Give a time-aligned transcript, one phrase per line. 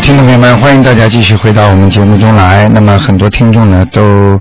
[0.00, 2.68] 听众朋友们，欢迎大家继续回到我们节目中来。
[2.68, 4.40] 那么很多听众呢都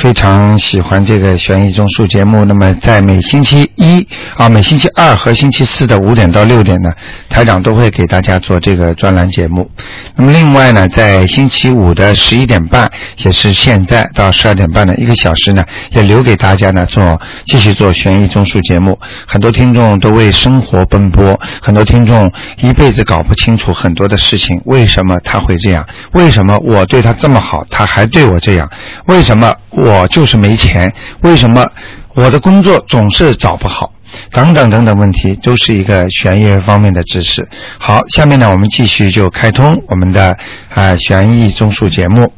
[0.00, 2.44] 非常喜欢这个悬疑综述节目。
[2.44, 4.06] 那么在每星期一
[4.36, 6.92] 啊，每星期二和星期四的五点到六点呢，
[7.28, 9.68] 台长都会给大家做这个专栏节目。
[10.14, 12.90] 那么另外呢，在星期五的十一点半，
[13.24, 18.98] 也是现在到十二点半的一个小时呢，也留给大家呢做继续做悬疑综述节目。
[19.26, 22.30] 很多听众都为生活奔波，很多听众
[22.62, 25.84] 一辈子搞不清楚很多的事情，为什么他会这样？
[26.12, 28.70] 为什么我对他这么好，他还对我这样？
[29.06, 30.92] 为什么我就是没钱？
[31.22, 31.68] 为什么
[32.14, 33.92] 我的工作总是找不好？
[34.32, 37.46] 等等等等问题，都是一个玄学方面的知识。
[37.78, 40.36] 好，下面呢，我们继续就开通我们的
[40.74, 42.32] 啊玄疑综述节目。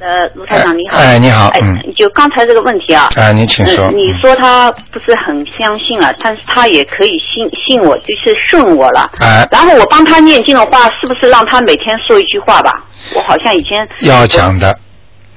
[0.00, 0.98] 呃，卢台长你好。
[0.98, 3.08] 哎，你好，哎嗯，就刚才这个问题啊。
[3.16, 3.86] 啊，您请说。
[3.86, 9.08] 嗯你说他不是很相信了，但是他也可以信信我，就是顺我了。
[9.20, 12.72] 哎，然后我帮他念经的话，是不是让他每天说一句话吧？
[13.14, 14.72] 我好像以前要讲的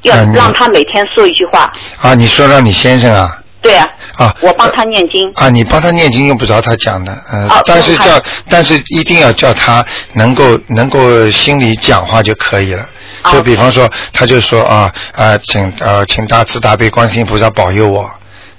[0.03, 1.71] 要让他每天说一句话。
[2.01, 4.35] 啊，你说让你先生啊对啊，啊。
[4.41, 5.31] 我帮他念经。
[5.35, 12.83] 啊，你帮他念经用不着他讲的，呃，哦但是叫，但是一定要叫他能够能够心里讲话就可以了。
[13.23, 18.09] 哦就比方说，他就说啊啊，请呃请大慈大悲观世音菩萨保佑我，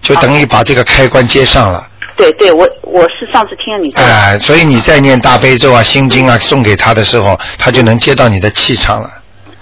[0.01, 1.85] 就等于把这个开关接上了。
[2.17, 4.05] 对对，我我是上次听了你说。
[4.05, 9.11] 哎、所以你在念大悲咒啊、心经啊送给他的时候，他就能接到你的气场了。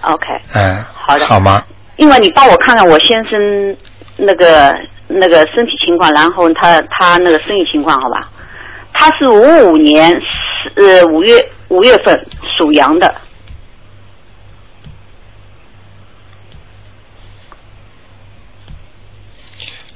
[0.03, 1.63] OK，嗯、好的好吗？
[1.97, 3.77] 另外你帮我看看我先生
[4.17, 4.75] 那个
[5.09, 8.29] 那个身体情况，然后他他那个生意情况，好吧？
[8.93, 10.11] 他是五五年
[10.75, 13.15] 四呃五月五月份属羊的，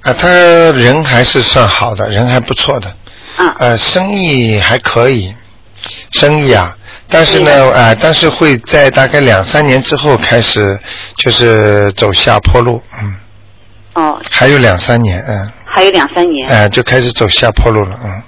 [0.03, 2.95] 啊，他人还是算好的，人还不错的。
[3.37, 5.35] 嗯呃，生意还可以，
[6.13, 6.77] 生意啊，
[7.09, 10.79] 但是呢，呃，但是会在大概两三年之后开始
[11.19, 13.15] 就是走下坡路，嗯，
[13.95, 18.23] 哦，还有两三年，嗯，还有两三年，呃，就开始走下坡路了，嗯，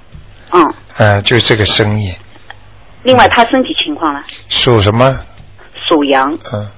[0.53, 0.75] 嗯。
[0.98, 2.15] 呃，就这个生意，
[3.03, 4.20] 另外他身体情况呢？
[4.48, 5.20] 属什么？
[5.88, 6.70] 属羊，嗯，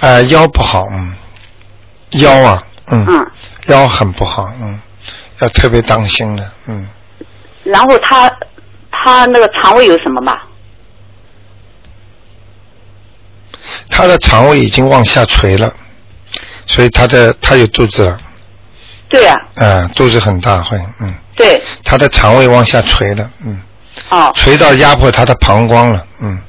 [0.00, 1.14] 呃，腰不好，嗯，
[2.12, 3.30] 腰啊，嗯，嗯，
[3.66, 4.80] 腰很不好，嗯，
[5.40, 6.88] 要特别当心的，嗯，
[7.62, 8.30] 然后他
[9.04, 10.38] 他那个肠胃有什么嘛？
[13.90, 15.70] 他的肠胃已经往下垂了，
[16.66, 18.18] 所以他的他有肚子了，
[19.10, 23.60] 对啊，嗯、肚子很大会，嗯，对，他的肠胃往下垂了，嗯，
[24.08, 24.32] 哦。
[24.34, 26.40] 垂到压迫他的膀胱了，嗯，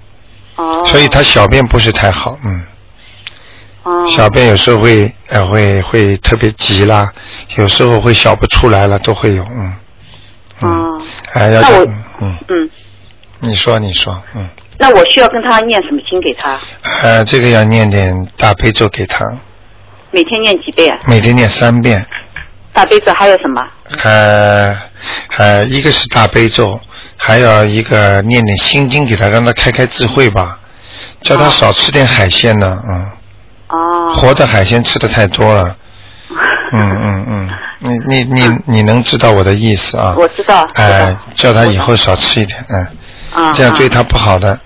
[0.55, 2.66] 哦，所以他小便不是太好，嗯，
[3.83, 4.05] 哦。
[4.07, 7.11] 小便有时候会呃会会特别急啦，
[7.57, 9.73] 有时候会小不出来了，都会有，嗯，
[10.61, 11.01] 嗯，哦，
[11.33, 11.87] 哎、要那我
[12.21, 12.37] 嗯。
[12.47, 12.69] 嗯，嗯，
[13.39, 16.59] 你说你说，嗯，那我需要跟他念什么经给他？
[17.03, 19.25] 呃，这个要念点大悲咒给他，
[20.11, 20.95] 每天念几遍？
[20.95, 21.01] 啊？
[21.07, 22.05] 每天念三遍。
[22.73, 23.61] 大悲咒还有什么？
[24.03, 24.77] 呃
[25.37, 26.77] 呃，一个是大悲咒，
[27.15, 30.59] 还有一个念点心经给他，让他开开智慧吧，
[31.21, 31.49] 叫他哦。
[31.51, 33.11] 少吃点海鲜呢，嗯，
[33.69, 35.77] 哦，活的海鲜吃的太多了，
[36.77, 37.49] 嗯嗯嗯，
[37.79, 40.15] 你你你你能知道我的意思啊？
[40.17, 44.59] 我知道，哎道，叫他以后少吃一点，嗯，啊，这样对啊他不好的，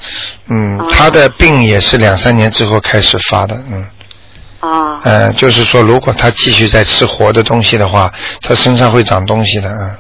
[0.48, 3.86] 嗯哦，他的病也是两三年之后开始发的，嗯。
[4.62, 5.00] 啊。
[5.04, 9.96] 呃，就是说，如果他继续在吃活的东西的话，他身上会长东西的，嗯。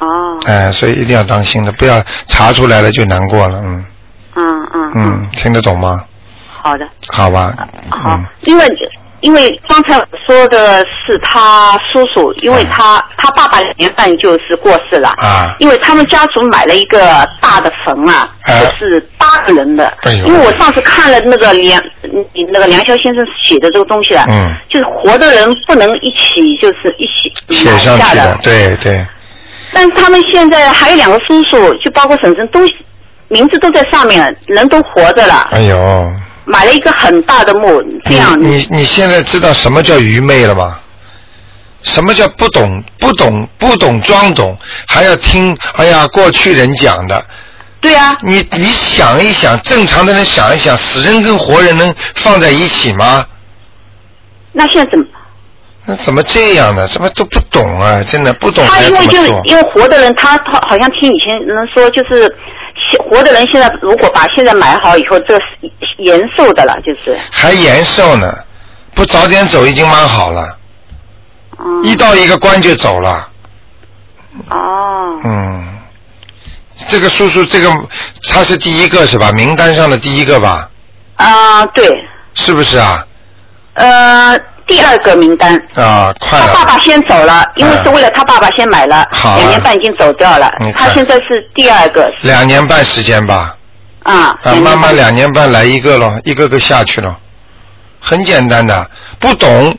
[0.00, 3.84] 哦哎、所以一定要当心的，不要查出来了就难过了，嗯。
[4.34, 4.44] 嗯
[4.74, 6.04] 嗯嗯，听得懂吗？
[6.62, 7.52] 好的，好吧，
[7.90, 8.64] 好嗯，因为
[9.22, 15.08] 因为刚才说的是他叔叔，因为他他爸爸两年半就是过世了。
[15.22, 15.56] 啊。
[15.58, 16.98] 因为他们家族买了一个
[17.40, 18.60] 大的坟啊，啊。
[18.60, 19.92] 就是八个人的。
[20.26, 21.80] 因为我上次看了那个梁，
[22.52, 24.54] 那个梁霄先生写的这个东西了，嗯。
[24.68, 29.06] 就是活的人不能一起，就是一起写买下上去的，对对，
[29.72, 32.60] 但是他们现在还有两个叔叔，就包括婶婶，都
[33.28, 36.12] 名字都在上面，人都活着了，哎呦，
[36.44, 40.78] 买了一个很大的墓，这样你你你现在知道什么叫愚昧了吗？
[41.82, 44.56] 什么叫不懂不懂不懂装懂，
[44.86, 47.24] 还要听哎呀过去人讲的？
[47.80, 53.26] 对啊，你你想一想，正常的人想一想，死人跟活人能放在一起吗？
[54.52, 55.04] 那现在怎么？
[55.84, 56.86] 那怎么这样呢？
[56.86, 58.00] 怎么都不懂啊！
[58.04, 59.42] 真的不懂他因为就？
[59.42, 62.32] 因为活的人，他他好像听以前人说，就是现
[63.08, 67.18] 活的人现在如果把现在买好以后，这是延寿的了，就是。
[67.30, 68.32] 还延寿呢，
[68.94, 70.58] 不早点走已经蛮好了，
[71.58, 71.84] 嗯。
[71.84, 73.28] 一到一个关就走了，
[74.50, 75.20] 哦。
[75.24, 75.78] 嗯，
[76.88, 77.70] 这个叔叔，这个
[78.30, 79.30] 他是第一个是吧？
[79.32, 80.68] 名单上的第一个吧？
[81.16, 81.88] 啊、对，
[82.34, 83.06] 是不是啊？
[83.74, 84.38] 呃，
[84.72, 85.54] 第二个名单。
[85.74, 86.46] 啊，快了。
[86.46, 93.54] 他爸爸先走了，因为是为了他爸爸先买了，好啊两年半已经走掉了他现在是第二个，两年半时间吧，
[94.04, 97.18] 啊，啊，慢慢两年半来一个咯，一个个下去了，
[98.00, 99.76] 很简单的，不懂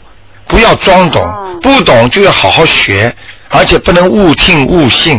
[0.48, 1.60] 不要装懂，哦。
[1.62, 3.12] 不懂就要好好学，
[3.50, 5.18] 而且不能误听误信。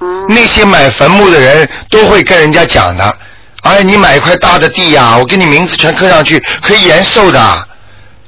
[0.00, 3.16] 嗯那些买坟墓的人都会跟人家讲的，
[3.62, 7.67] 哎，你买一块大的地呀、我给你名字全刻上去，可以延寿的。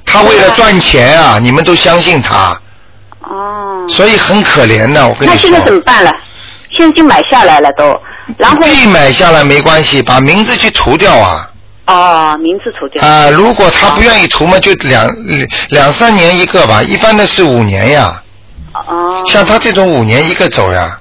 [0.04, 2.58] 他为了赚钱啊，你们都相信他，
[3.22, 5.06] 哦，所以很可怜的。
[5.06, 6.10] 我跟你说那现在怎，么办了？
[6.70, 8.00] 现在已经买下来了都，
[8.38, 11.50] 然后地买下来没关系，把名字去涂掉啊。
[11.86, 13.04] 哦，名字涂掉。
[13.04, 15.08] 啊、如果他不愿意涂嘛，就两
[15.70, 18.22] 两三年一个吧，一般的是五年呀。
[18.72, 20.98] 哦像他这种五年一个走呀，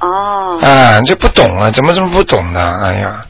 [0.00, 2.80] 哦啊，这不懂啊，怎么这么不懂呢？
[2.84, 3.24] 哎呀，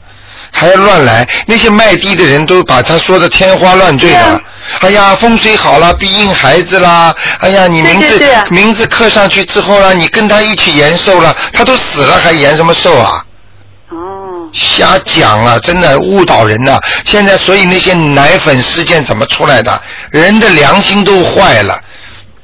[0.51, 4.19] 还要乱来，那些卖地的人都把他说的天花乱坠的。
[4.19, 4.39] 啊
[4.81, 7.13] 哎呀，风水好了，必应孩子啦。
[7.39, 13.25] 哎呀，你名字名字刻上去之后呢，你跟他一起延寿了，他都死了还延什么寿啊？
[13.89, 13.95] 哦
[14.53, 19.81] 瞎讲啊，真的误导人呐、现在所以那些奶粉事件怎么出来的？
[20.11, 21.79] 人的良心都坏了，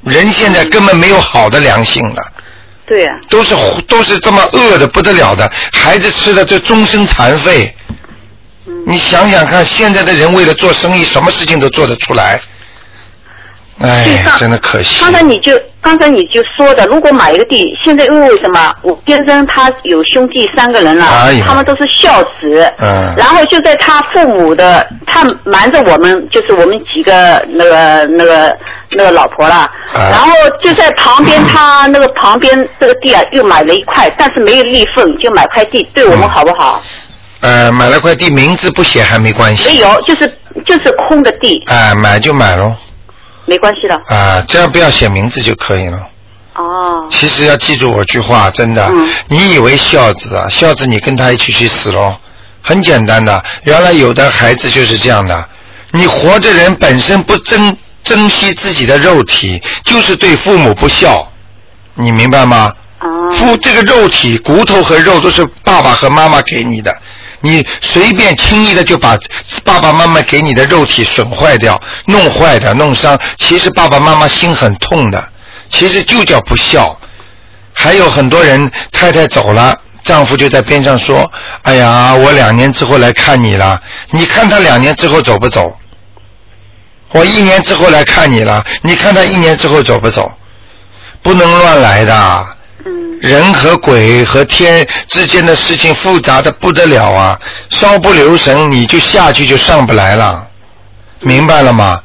[0.04, 2.24] 人现在根本没有好的良心了，
[2.88, 3.56] 对啊，都是
[3.88, 7.76] 都是这么饿的不得了的，孩子吃的这终身残废。
[8.68, 12.40] 嗯你想想看，现在的人为了做生意，什么事情都做得出来。
[13.78, 15.02] 哎对，真的可惜。
[15.02, 15.52] 刚才你就
[15.82, 18.74] 刚才你就说的，如果买一个地，现在因为什么？
[18.82, 28.58] 我先生他有兄弟三个人了，哎他们都是孝子，嗯然后就在他父母的，他瞒着我们，就是我们几个那个那个
[28.92, 29.56] 那个老婆了，
[29.94, 30.32] 啊然后
[30.64, 36.82] 就在旁边他那个旁边这个地啊，又买了一块，但是没有立份，就买块地，对我们嗯好不好？
[37.46, 39.70] 呃，买了块地，名字不写还没关系。
[39.70, 40.28] 没有，就是
[40.66, 42.76] 就是空的地，哎、买就买喽。
[43.46, 43.96] 没关系的。
[44.08, 46.08] 啊，这样不要写名字就可以了。
[46.56, 52.16] 哦，其实要记住我句话，真的，嗯你以为孝子啊，孝子你跟他一起去死喽，
[52.64, 53.44] 很简单的。
[53.66, 55.48] 原来有的孩子就是这样的，
[55.92, 61.32] 你活着人本身不珍珍惜自己的肉体，就是对父母不孝，
[61.94, 62.74] 你明白吗？
[63.02, 66.96] 哦，父这个肉体骨头和肉都是爸爸和妈妈给你的，
[67.42, 69.18] 你随便轻易的就把
[69.64, 75.24] 爸爸妈妈给你的肉体损坏掉、弄坏的、弄伤，其实爸爸妈妈心很痛的，
[75.70, 77.00] 其实就叫不孝。
[77.74, 79.78] 还有很多人太太走了。
[80.04, 81.32] 丈夫就在边上说
[81.64, 85.76] ：“哎呀，我两年之后来看你了，你看他两年之后走不走？
[87.10, 90.32] 我一年之后来看你了，你看他一年之后走不走？
[91.24, 92.55] 不能乱来的。
[92.86, 97.40] 嗯，人和鬼和天之间的事情复杂的不得了啊！
[97.70, 100.48] 稍不留神，你就下去就上不来了，
[101.22, 102.00] 明白了吗？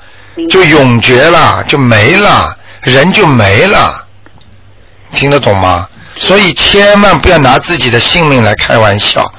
[0.48, 4.06] 就永绝了，就没了，人就没了，
[5.12, 5.86] 听得懂吗？
[6.16, 9.30] 所以千万不要拿自己的性命来开玩笑。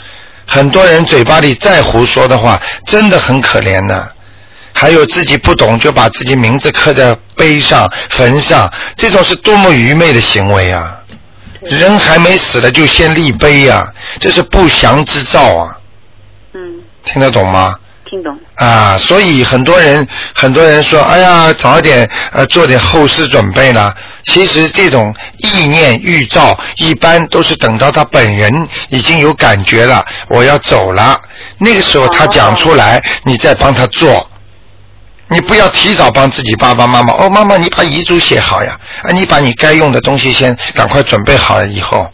[0.46, 4.12] 很多人嘴巴里再胡说的话，真的很可怜的。
[4.74, 11.01] 还有自己不懂就把自己名字刻在碑上、坟上，这种是多么愚昧的行为啊！
[11.62, 15.78] 人还没死呢，就先立碑呀、这是不祥之兆啊！
[16.54, 16.60] 嗯，
[17.06, 17.76] 听得懂吗？
[18.10, 18.38] 听懂。
[18.56, 23.94] 啊，所以很多人很多人说，哎呀，早点呃做点后事准备呢。
[24.24, 31.22] 其实这种意念预兆，一般都是等到他本人已经有感觉了，我要走了，
[31.60, 34.31] 那个时候他讲出来，你再帮他做。
[35.32, 42.12] 你不要提早帮自己爸爸妈妈哦，妈妈你把遗嘱写好呀，啊，你把你该用的东西先赶快准备好了以后，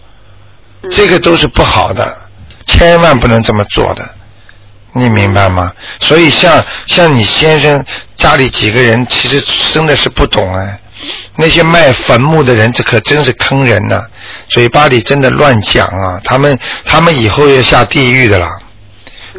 [0.83, 2.15] 嗯这个都是不好的，
[2.67, 4.07] 千万不能这么做的。
[4.93, 5.71] 你明白吗？
[5.99, 7.83] 所以像像你先生
[8.15, 9.43] 家里几个人，其实
[9.73, 10.79] 真的是不懂哎。
[11.35, 14.03] 那些卖坟墓的人，这可真是坑人呐、
[14.47, 16.19] 嘴巴里真的乱讲啊！
[16.23, 18.49] 他们他们以后要下地狱的了，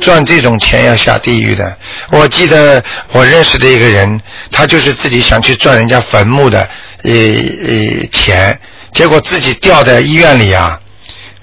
[0.01, 1.77] 赚这种钱要下地狱的。
[2.11, 6.61] 我记得我认识的一个人，他就是自己想去赚人家坟墓的
[7.03, 8.59] 呃呃钱，
[8.93, 10.81] 结果自己掉在医院里啊，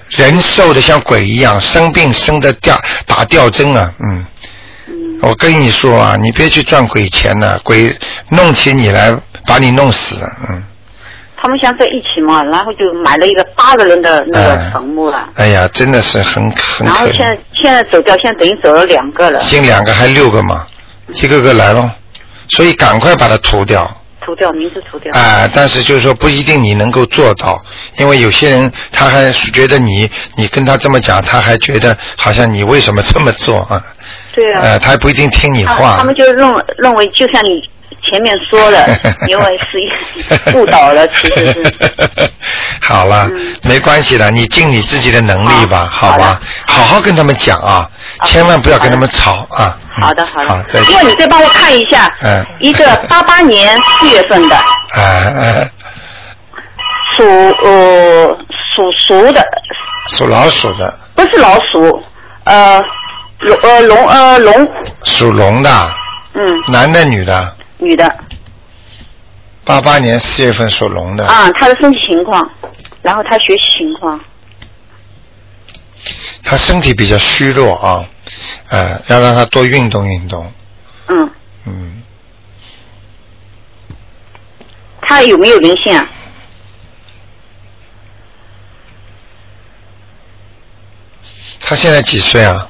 [0.09, 4.25] 人瘦的像鬼一样，生病生的吊打吊针啊，嗯。
[5.21, 7.97] 我跟你说啊，你别去赚鬼钱了，鬼
[8.29, 10.63] 弄起你来把你弄死了，嗯。
[11.45, 15.29] 他们想在一起嘛，然后就买了一个八个人的那个哎坟墓了。
[15.35, 17.37] 哎呀，真的是很很可然后现在。
[17.61, 19.39] 现在走掉，现在等于走了两个了。
[19.41, 20.65] 进两个还六个嘛，
[21.21, 21.89] 一个个来咯，
[22.49, 23.89] 所以赶快把它涂掉。
[24.21, 25.11] 涂掉，名字涂掉。
[25.15, 27.63] 啊、但是就是说不一定你能够做到，
[27.99, 33.81] 因为有些人他还觉得你，你跟他这么讲，他还觉得好像你为什么这么做啊？
[34.33, 34.61] 对啊。
[34.61, 35.91] 呃，他还不一定听你话。
[35.91, 37.61] 他他们就认为认为，就像你
[38.03, 38.85] 前面说了，
[39.27, 41.73] 因为是一误导了，其实是。
[42.81, 43.55] 好了，嗯。
[43.63, 46.39] 没关系的，你尽你自己的能力吧，好好吧？
[46.65, 47.89] 好好好跟他们讲啊，
[48.25, 49.77] 千万不要跟他们吵啊。
[49.79, 50.91] 嗯好的好好，再的，见。
[50.91, 52.45] 因为你再帮我看一下，嗯。
[52.59, 54.55] 一个 八八年四月份的。
[54.57, 54.65] 啊
[54.99, 55.69] 啊，
[57.15, 57.23] 属
[57.63, 58.37] 呃
[58.75, 59.41] 属鼠的，
[60.09, 62.03] 属老鼠的，不是老鼠，
[62.43, 62.83] 呃
[63.39, 64.67] 龙呃龙呃龙，
[65.05, 65.69] 属龙的，
[66.33, 68.17] 嗯，男的女的，女的。
[69.63, 72.47] 八八年四月份属龙的，啊，她的身体情况，
[73.01, 74.19] 然后她学习情况，
[76.43, 78.05] 她身体比较虚弱啊，
[78.69, 80.53] 呃，要让她多运动运动，
[81.07, 81.31] 嗯，
[81.65, 82.03] 嗯，
[85.01, 86.07] 她有没有灵性啊？
[91.67, 92.69] 他现在几岁啊？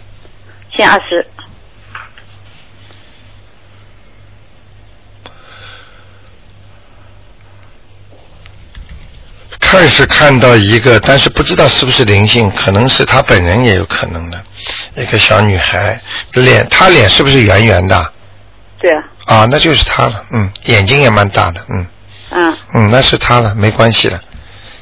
[0.74, 1.28] 现在二十，
[9.78, 14.42] 看是看到一个，但是不知道是不是灵性，可能是他本人也有可能的，
[14.96, 16.00] 一个小女孩，
[16.34, 18.12] 脸，她脸是不是圆圆的？
[18.80, 21.86] 对啊，啊，那就是她了，嗯，眼睛也蛮大的，嗯
[22.32, 24.20] 嗯嗯，那是她了，没关系了，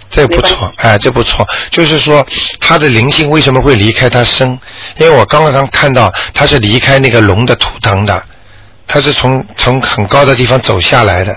[0.10, 2.26] 这不错，哎，这不错，就是说
[2.60, 4.58] 她的灵性为什么会离开她身？
[4.98, 8.24] 因为我刚刚看到她是离开那个龙的图腾的，
[8.88, 11.36] 她是从从很高的地方走下来的。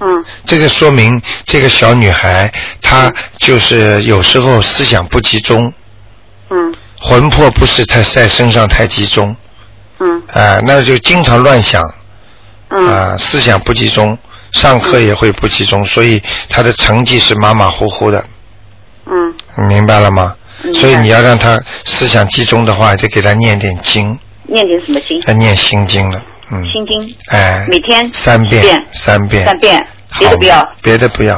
[0.00, 0.24] 嗯。
[0.44, 5.72] 这个说明这个小女孩她就是有时候思想不集中，
[6.50, 6.74] 嗯。
[7.00, 9.36] 魂魄不是太在身上太集中，
[9.98, 10.22] 嗯。
[10.32, 11.82] 啊、那就经常乱想，
[12.68, 14.16] 啊、嗯思想不集中，
[14.52, 18.24] 上课也会不集中，所以她的成绩是马马虎虎的，
[19.06, 19.34] 嗯。
[19.68, 20.36] 明白了吗？
[20.72, 25.20] 所以你要让她思想集中的话，就给她念点经，念点什么经？
[25.20, 29.86] 她念心经了，嗯，心经，哎，每天三遍，三遍，三遍，
[30.18, 30.68] 别的不要。
[30.82, 31.36] 别的不要。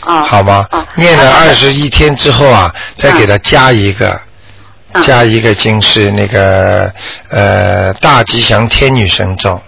[0.00, 0.66] 啊，好吗？
[0.70, 4.18] 啊，念了二十一天之后啊，再给他加一个，
[4.92, 5.02] 嗯。
[5.02, 6.92] 加一个经是那个
[7.30, 9.60] 呃大吉祥天女神咒，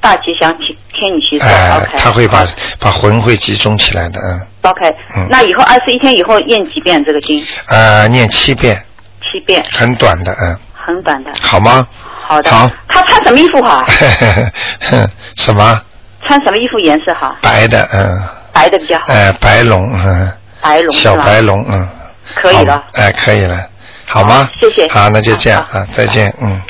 [0.00, 2.46] 大吉祥天天女神咒哎、他会把
[2.78, 5.26] 把魂会集中起来的，嗯，OK，嗯。
[5.30, 7.42] 那以后二十一天以后念几遍这个经？
[7.68, 8.76] 呃，念七遍，
[9.22, 11.30] 七遍，很短的，嗯，很短的。
[11.40, 11.86] 好吗？
[12.32, 12.50] 好的。
[12.50, 13.82] 好他穿什么衣服好？
[15.36, 15.80] 什么
[16.26, 17.34] 穿什么衣服颜色好？
[17.40, 18.22] 白的，嗯，
[18.52, 19.04] 白的比较好。
[19.08, 21.88] 哎、白龙，嗯，白龙小白龙，嗯，
[22.34, 23.68] 可以了好哎、可以了，
[24.06, 24.44] 好吗？
[24.44, 26.60] 好谢谢好，那就这样好啊，再见，嗯。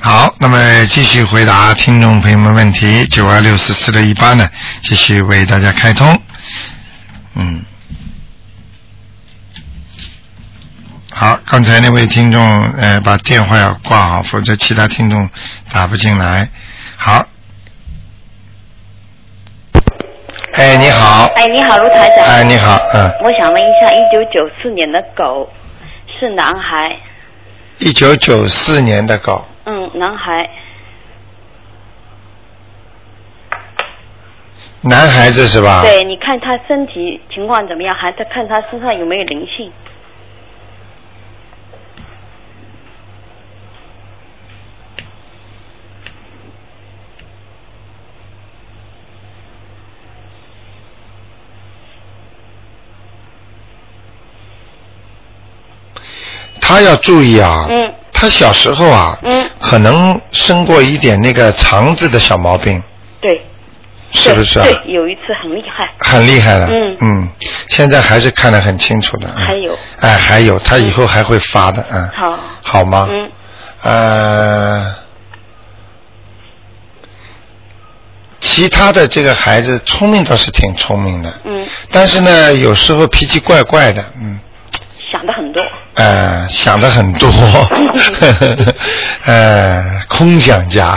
[0.00, 4.48] 好，那么继续回答听众朋友们问题，九二六四四六一八呢，
[4.82, 6.20] 继续为大家开通。
[7.34, 7.64] 嗯，
[11.18, 12.42] 好，刚才那位听众
[12.74, 15.26] 呃把电话要挂好，否则其他听众
[15.72, 16.46] 打不进来。
[16.98, 17.24] 好，
[20.58, 22.22] 哎，你好，哎，你好，卢台长。
[22.22, 25.50] 哎，你好，嗯，我想问一下，一九九四年的狗
[26.20, 26.94] 是男孩，
[27.78, 30.50] 一九九四年的狗，嗯，男孩，
[34.82, 35.80] 男孩子是吧？。
[35.80, 37.96] 对，你看他身体情况怎么样？
[37.96, 39.72] 还在看他身上有没有灵性？
[56.66, 57.94] 他要注意啊，嗯。
[58.12, 62.82] 他小时候啊，嗯，可能生过一点那个肠子的小毛病，
[63.20, 63.40] 对，
[64.10, 64.64] 是不是啊？
[64.64, 65.88] 对，有一次很厉害。
[65.98, 66.96] 很厉害了，嗯。
[67.02, 67.28] 嗯，
[67.68, 69.28] 现在还是看得很清楚的。
[69.36, 69.44] 嗯。
[69.44, 73.06] 还有，哎，还有，他以后还会发的，啊，好，好吗？
[73.12, 73.30] 嗯，
[73.82, 74.94] 呃，
[78.40, 84.40] 其他的这个孩子聪明倒是挺聪明的，嗯，但是呢，有时候脾气怪怪的，嗯，
[85.12, 85.60] 想的很多。
[85.96, 87.28] 呃，想的很多，
[89.24, 90.96] 呃，空想家，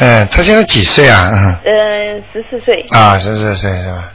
[0.00, 1.30] 嗯， 他现在几岁啊？
[1.32, 2.84] 嗯，嗯，十四岁。
[2.90, 4.12] 啊，十四岁是吧？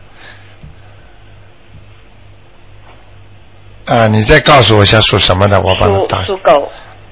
[3.96, 6.22] 啊，你再告诉我一下属什么的，我帮他属打。
[6.24, 6.70] 属狗，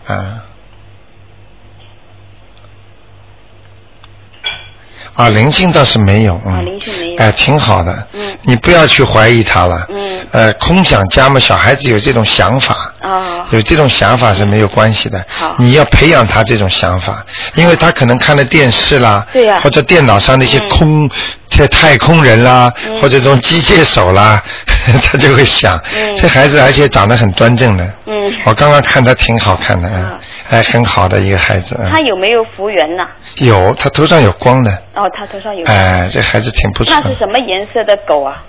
[0.08, 0.44] 啊。
[5.16, 7.18] 啊，灵性倒是没有，嗯，啊灵性没有。
[7.18, 8.38] 哎，挺好的，嗯。
[8.44, 10.26] 你不要去怀疑他了，嗯。
[10.32, 13.10] 呃，空想家嘛，小孩子有这种想法，啊。
[13.12, 15.22] 哦有这种想法是没有关系的。
[15.38, 15.56] 好。
[15.60, 17.24] 你要培养他这种想法，
[17.56, 19.60] 因为他可能看了电视啦，对呀。
[19.62, 20.70] 或者电脑上那些嗯。
[20.70, 21.10] 空、
[21.50, 23.02] 这太空人啦，嗯。
[23.02, 24.42] 或者这种机械手啦，
[25.04, 26.16] 他就会想，嗯。
[26.16, 27.94] 这孩子而且长得很端正的。
[28.06, 30.04] 嗯，我刚刚看他挺好看的，嗯。
[30.04, 30.12] 啊，
[30.52, 33.04] 哎，很好的一个孩子，他嗯，有没有福缘呢？
[33.38, 35.66] 有他头上有光的，哦，他头上有。
[35.66, 38.44] 哎，这孩子挺不错那，是什么颜色的狗啊？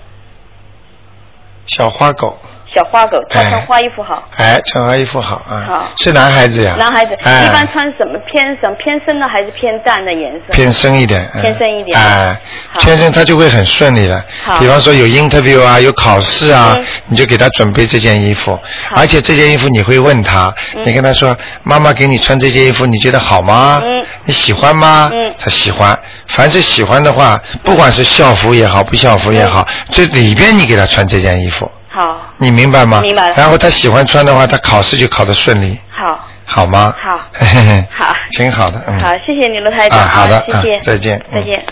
[1.65, 2.37] 小花狗，
[2.73, 3.49] 小花狗，它哎。
[3.49, 4.23] 穿花衣服好。
[4.37, 5.83] 哎，穿花衣服好啊，好。
[5.97, 7.45] 是男孩子呀，男孩子哎。
[7.45, 10.53] 一般穿什么偏什么偏深的还是偏淡的颜色？
[10.53, 11.41] 偏深一点，嗯。
[11.41, 11.99] 偏深一点。
[11.99, 12.39] 哎，
[12.71, 12.79] 好。
[12.81, 14.23] 偏深他就会很顺利了。
[14.43, 14.59] 好。
[14.59, 16.85] 比方说有 interview 啊，有考试啊，嗯。
[17.07, 18.53] 你就给他准备这件衣服，
[18.89, 18.97] 好。
[18.97, 20.83] 而且这件衣服你会问他，嗯。
[20.85, 23.81] 你跟他说，妈妈给你穿这件衣服，你觉得好吗？
[23.85, 24.05] 嗯。
[24.25, 25.09] 你喜欢吗？
[25.13, 25.33] 嗯。
[25.37, 33.01] 他喜欢，凡是喜欢的话，不管是校服也好，不校服也好，这里边你给他穿这件衣服，好，你明白吗？
[33.01, 33.29] 明白。
[33.29, 36.91] 了然后他喜欢穿的话，他考试就考得顺利，好，好吗？
[36.97, 37.19] 好。
[37.31, 38.13] 嘿嘿嘿好。
[38.31, 38.99] 挺好的，嗯。
[38.99, 40.75] 好，谢谢你罗台长啊好的谢谢。
[40.75, 41.35] 啊，再见嗯。
[41.35, 41.63] 再见。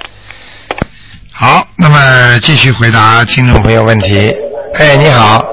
[1.33, 4.31] 好，那么继续回答听众朋友问题。
[4.77, 5.43] 哎，你好，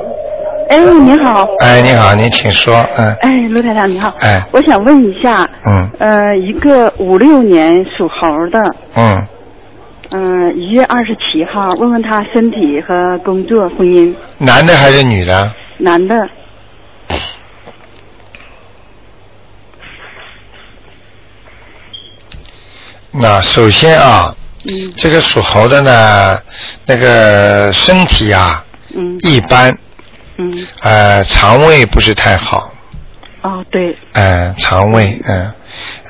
[0.69, 4.43] 哎，你好，哎，你好，你请说，嗯，哎，卢台长你好，哎。
[4.53, 5.91] 我想问一下，嗯。
[5.99, 8.61] 呃，一个五六年属猴的，
[8.97, 9.27] 嗯，
[10.11, 15.53] 嗯、一月二十七号，问问他身体和工作、婚姻，男的还是女的？
[15.79, 16.29] 男的，
[23.13, 24.35] 那首先啊，
[24.67, 24.93] 嗯。
[24.97, 26.39] 这个属猴的呢，
[26.87, 29.19] 那个身体啊嗯。
[29.21, 29.77] 一般，
[30.39, 32.73] 嗯，呃，肠胃不是太好，
[33.43, 35.55] 哦对，呃，肠胃，嗯、呃，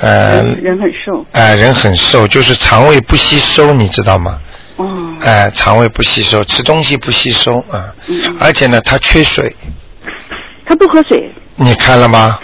[0.00, 4.40] 人人很瘦，呃，人很瘦，就是肠胃不吸收，你知道吗？
[4.76, 4.87] 哦，
[5.20, 9.54] 哎、肠胃不吸收，吃东西不吸收啊，嗯而且呢，他缺水，
[10.66, 12.38] 他不喝水，你看了吗？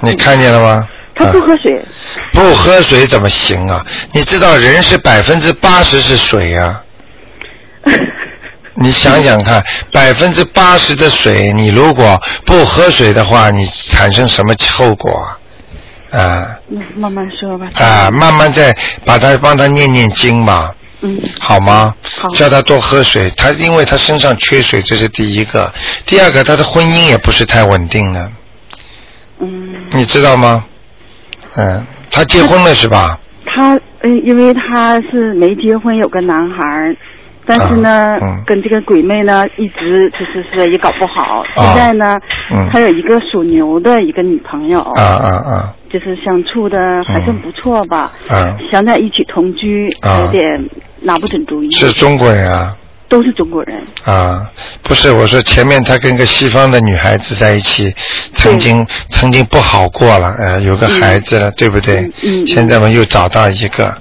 [0.00, 0.88] 你看见了吗？
[1.14, 1.84] 他不啊喝水，
[2.32, 3.84] 不喝水怎么行啊？
[4.12, 6.82] 你知道人是百分之八十是水啊，
[8.76, 9.62] 你想想看，
[9.92, 15.38] 百分之八十的水，你如果不喝水的话，你产生什么后果啊？
[16.10, 16.58] 啊。
[16.70, 21.18] 嗯慢慢说吧，啊，慢慢再把他帮他念念经吧，嗯。
[21.38, 21.94] 好吗？
[22.18, 22.28] 好。
[22.30, 23.30] 叫他多喝水。
[23.36, 25.72] 他因为他身上缺水，这是第一个。
[26.06, 28.30] 第二个，他的婚姻也不是太稳定的，
[29.40, 30.64] 嗯，你知道吗？
[31.56, 33.18] 嗯，他结婚了是吧？
[33.44, 36.96] 他嗯，因为他是没结婚，有个男孩儿，
[37.46, 38.42] 但是呢，啊嗯。
[38.46, 41.40] 跟这个鬼妹呢一直就是说也搞不好。
[41.54, 41.72] 啊。
[41.72, 42.18] 现在呢，
[42.50, 42.68] 嗯。
[42.70, 48.54] 他有一个属牛的一个女朋友，啊啊啊就是相处的还算不错吧，啊！
[48.70, 50.68] 想在一起同居，啊有点
[51.00, 51.70] 拿不准主意。
[51.70, 52.76] 是中国人啊
[53.08, 54.50] 都是中国人，啊！
[54.82, 57.94] 不是，我说前面他跟个西方的女孩子在一起，
[58.34, 62.10] 曾经曾经不好过了，呃，有个孩子了，对不对？
[62.22, 63.96] 嗯现在嘛又找到一个。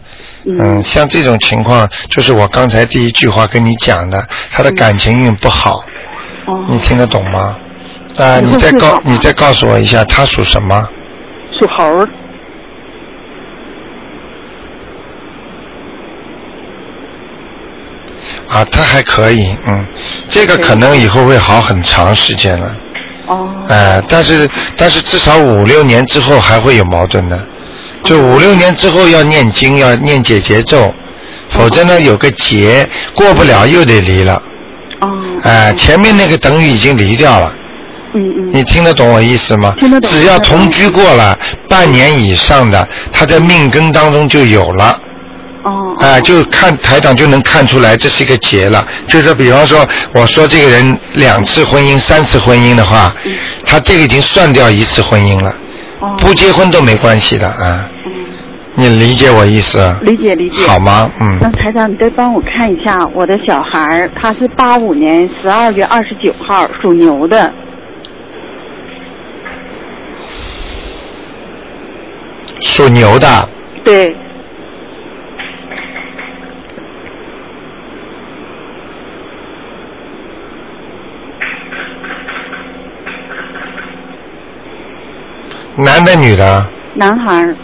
[0.45, 5.77] 嗯，像这种情况，就是我刚才第一句话跟你讲的，他的感情运不好，
[6.45, 7.57] 哦，你听得懂吗？
[8.17, 10.87] 啊，你再告你再告诉我一下，他属什么？
[11.57, 12.09] 属猴儿，
[18.49, 19.85] 啊，他还可以，嗯，
[20.27, 22.77] 这个可能以后会好很长时间了，
[23.27, 27.47] 哦，呃，但是但是至少五六年之后还会有矛盾的，
[28.03, 30.93] 就五六年之后要念经，要念解结咒，
[31.49, 34.41] 否则呢有个结过不了又得离了，
[34.99, 35.07] 哦，
[35.43, 37.55] 哎、前面那个等于已经离掉了。
[38.15, 39.75] 嗯嗯，你听得懂我意思吗？
[39.77, 41.37] 听得懂只要同居过了
[41.69, 44.97] 半年以上的，他在命根当中就有了。
[45.63, 48.87] 哦，哎、就看台长就能看出来，这是一个结了。
[49.07, 53.11] 就是比方说，我说这个人两次婚姻、三次婚姻的话，
[53.65, 55.49] 他这个已经算掉一次婚姻了，
[56.01, 57.89] 哦，不结婚都没关系的啊。
[58.05, 58.25] 嗯，
[58.75, 59.79] 你理解我意思？
[60.03, 60.67] 理解理解。
[60.67, 61.09] 好吗？
[61.19, 67.51] 嗯那，台长，你再帮我看一下我的小孩儿，他是八五年十二月二十九号属牛的，
[72.61, 73.27] 属牛的，
[73.83, 74.15] 对，
[85.77, 86.65] 男的女的？
[86.95, 87.55] 男孩儿，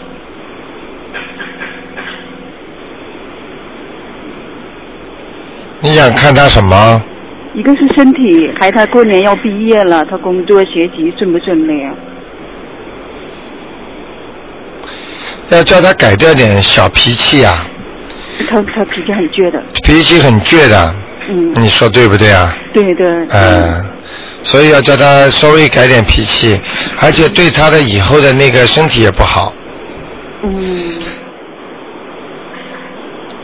[5.80, 7.02] 你想看他什么？
[7.54, 11.94] 一个是身体，还他过年要毕业了，他工作学习顺不顺利啊？
[15.56, 17.66] 要叫他改掉点小脾气啊，
[18.48, 20.94] 他他脾气很倔的，脾气很倔的，
[21.28, 22.54] 嗯，你说对不对啊？
[22.72, 23.80] 对对，呃，
[24.42, 26.60] 所以要叫他稍微改点脾气，
[27.00, 29.52] 而且对他的以后的那个身体也不好，
[30.42, 31.00] 嗯，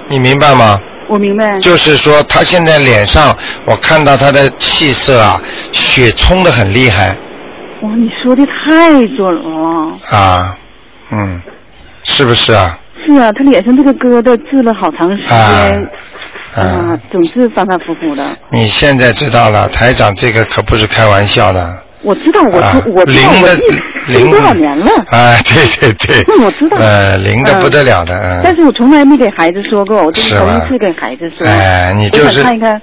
[0.09, 0.79] 你明白吗？
[1.09, 1.59] 我明白。
[1.61, 5.41] 就是说他现在脸上，我看到他的气色啊，
[5.73, 7.17] 血冲的很厉害
[7.83, 9.97] 哇，你说的太准了。
[10.11, 10.57] 啊，
[11.13, 11.41] 嗯，
[12.09, 12.79] 是不是啊？
[13.07, 15.39] 是啊，他脸上这个疙瘩治了好长时间，
[16.55, 18.25] 啊总是反反复复的。
[18.51, 21.83] 你现在知道了，台长这个可不是开玩笑的。
[22.03, 23.51] 我知道，我啊，我知道，灵的
[24.09, 24.91] 我一多少年了。
[25.11, 26.25] 哎，对对对。
[26.27, 28.41] 那我知道呃，灵的不得了的，嗯。
[28.45, 31.47] 但是我从来没给孩子说过，我这是头一次跟孩子说。
[31.47, 32.81] 哎你就是我想看一看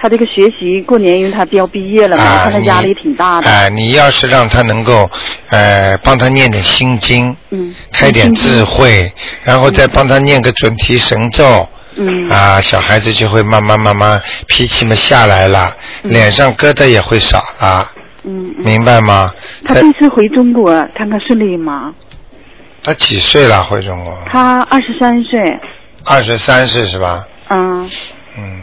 [0.00, 3.50] 他这个学习，过年因为他要毕业了嘛，啊，看他压力挺大的。
[3.50, 5.10] 哎、你要是让他能够，
[5.50, 11.68] 呃，帮他念点心经，嗯，开点智慧，然后再帮他念个准提神咒。
[11.96, 15.72] 嗯啊，小孩子就会慢慢慢慢脾气嘛下来了，
[16.02, 17.88] 嗯脸上疙瘩也会少了，
[18.24, 18.64] 嗯嗯。
[18.64, 19.32] 明白吗？
[19.64, 21.94] 他这次回中国看看顺利吗？
[22.82, 23.62] 他几岁了？
[23.62, 24.14] 回中国？
[24.26, 25.60] 他二十三岁，
[26.06, 27.26] 二十三岁是吧？
[27.50, 27.88] 嗯，
[28.38, 28.60] 嗯。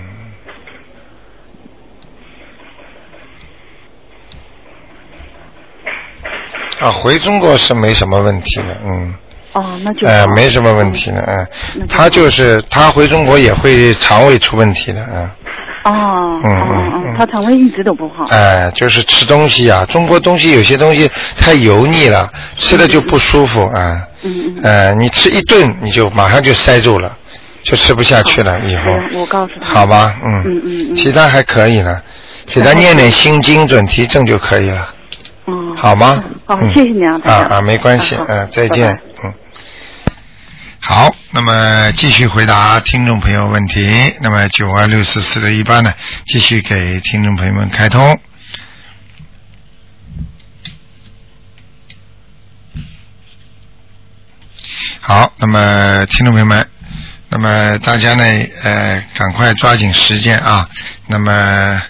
[6.80, 9.14] 啊，回中国是没什么问题的，嗯，
[9.54, 15.30] 哦，那就呃，没什么问题的，嗯他就是他回中国也会肠胃出问题的，嗯，
[15.84, 18.26] 哦，嗯哦嗯嗯，哦他肠胃一直都不好。
[18.26, 24.64] 哎、就是吃东西啊，中国东西有些东西太油腻了，吃了就不舒服啊，嗯嗯。
[24.64, 27.12] 呃，你吃一顿你就马上就塞住了，
[27.64, 28.84] 就吃不下去了，以后，
[29.20, 29.68] 我告诉他。
[29.74, 32.02] 好吧，嗯，嗯嗯嗯其他还可以了，
[32.48, 34.88] 给他念点心经准提正就可以了，
[35.48, 35.76] 嗯。
[35.76, 36.18] 好吗？
[36.46, 39.34] 好，嗯谢谢你啊，啊啊，没关系，好嗯，再拜见拜，嗯。
[40.84, 44.16] 好，那么继续回答听众朋友问题。
[44.20, 45.94] 那么九二六四四六一八呢，
[46.26, 48.20] 继续给听众朋友们开通。
[55.00, 56.68] 好，那么听众朋友们，
[57.30, 58.24] 那么大家呢，
[58.64, 60.68] 呃，赶快抓紧时间啊。
[61.06, 61.82] 那么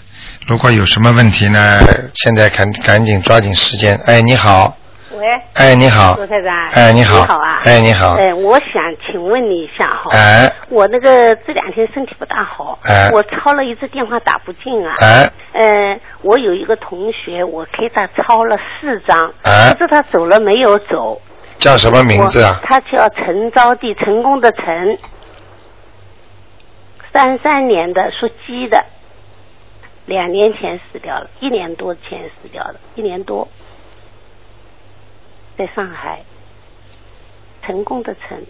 [0.46, 1.80] 如果有什么问题呢，
[2.14, 3.98] 现在赶赶紧抓紧时间。
[4.04, 4.76] 哎，你好，
[5.14, 6.68] 喂，哎，你好，罗太太。
[6.74, 7.60] 哎，你好，你好啊。
[7.64, 10.04] 哎，你好，哎，我想请问你一下哈。
[10.12, 12.78] 哎，我那个这两天身体不大好。
[12.84, 14.94] 哎我抄了一次电话打不进啊。
[15.00, 21.20] 哎，呃，我有一个同学，我给他抄了四张，哎不知他走了没有走。
[21.58, 22.58] 叫什么名字啊？
[22.62, 24.98] 他叫陈招娣，成功的陈，
[27.12, 28.84] 三三年的，属鸡的，
[30.06, 33.46] 两年前死掉了，一年多前死掉了，一年多，
[35.56, 36.24] 在上海，
[37.64, 38.44] 成功的成。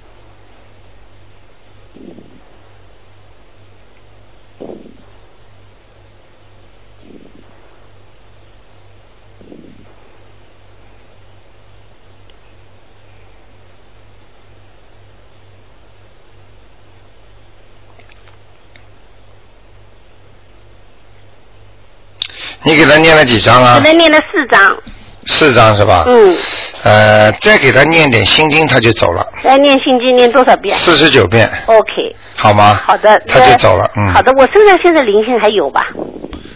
[22.65, 24.81] 你给他念了几张啊给他念了四张，
[25.27, 26.05] 四张是吧？
[26.07, 26.37] 嗯，
[26.83, 32.81] 呃，再给他念点心经，他就走了，再念心经念多少遍四十九遍，？OK，好吗？
[32.85, 34.13] 好的，他就走了，嗯。
[34.15, 35.87] 好的，我身上现在灵性还有吧？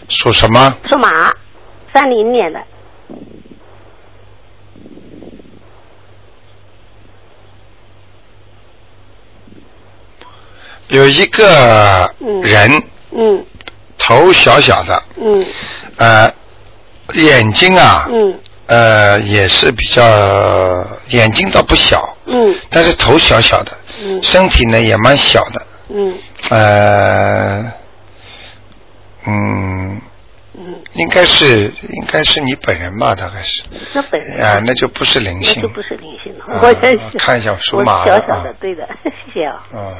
[0.09, 0.75] 属什么？
[0.89, 1.33] 属马，
[1.93, 2.59] 三零年的，
[10.89, 12.71] 有一个嗯人，
[13.11, 13.45] 嗯
[13.97, 15.45] 头小小的，嗯
[15.97, 16.31] 呃，
[17.13, 20.03] 眼睛啊，嗯呃，也是比较
[21.09, 22.55] 眼睛倒不小，嗯。
[22.69, 23.71] 但是头小小的，
[24.03, 24.21] 嗯。
[24.21, 26.17] 身体呢也蛮小的，嗯。
[26.49, 27.71] 呃，
[29.25, 30.01] 嗯，
[30.57, 34.37] 嗯，应该是应该是你本人吧，大概是，那本人。
[34.45, 35.53] 啊，那就不是灵性。
[35.57, 36.45] 那就，不是灵性了。
[36.45, 36.73] 啊我
[37.17, 38.19] 看一下属我马的啊。
[38.19, 39.65] 小小的，对的， 谢谢啊。
[39.73, 39.95] 嗯。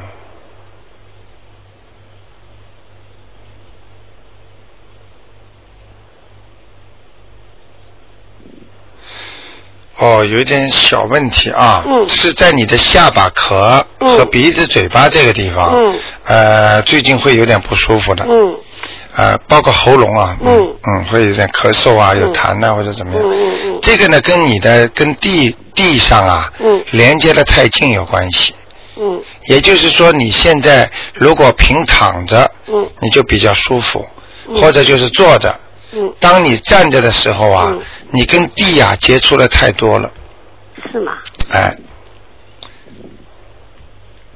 [10.00, 12.08] 哦，有一点小问题啊，嗯。
[12.08, 14.18] 是在你的下巴壳嗯。
[14.18, 16.00] 和鼻子、嘴巴这个地方，嗯。
[16.26, 18.56] 呃，最近会有点不舒服的，嗯。
[19.16, 20.76] 呃，包括喉咙啊，嗯。
[20.84, 23.80] 嗯，会有点咳嗽啊，有痰呐、或者怎么样，嗯嗯嗯。
[23.82, 26.84] 这个呢跟你的跟地地上啊，嗯。
[26.92, 28.54] 连接的太近有关系，
[28.98, 29.20] 嗯。
[29.48, 32.88] 也就是说你现在如果平躺着，嗯。
[33.00, 34.08] 你就比较舒服，
[34.48, 34.62] 嗯。
[34.62, 35.60] 或者就是坐着，
[35.92, 37.82] 嗯，当你站着的时候啊，嗯。
[38.12, 40.10] 你跟地啊接触的太多了，
[40.92, 41.12] 是吗？
[41.52, 41.76] 哎，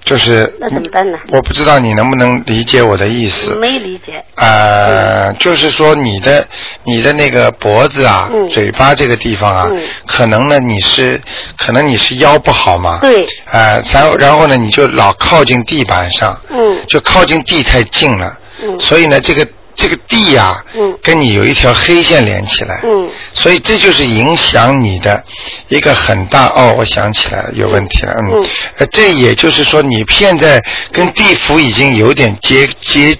[0.03, 1.17] 就是那怎么办呢？
[1.29, 3.55] 我不知道你能不能理解我的意思。
[3.55, 4.23] 没理解。
[4.35, 6.45] 呃，就是说你的
[6.83, 8.49] 你的那个脖子啊、嗯。
[8.49, 9.81] 嘴巴这个地方啊，嗯。
[10.05, 11.21] 可能呢你是
[11.57, 16.77] 可能你是腰不好嘛，对，呃，然后然后呢你就老靠近地板上，嗯。
[16.89, 18.77] 就靠近地太近了，嗯。
[18.81, 20.97] 所以呢这个这个地呀、嗯。
[21.01, 23.10] 跟你有一条黑线连起来，嗯。
[23.34, 25.23] 所以这就是影响你的
[25.67, 28.45] 一个很大哦，我想起来了，有问题了，嗯，嗯。
[28.77, 33.17] 呃，这也就是说你现在跟地府已经有点接接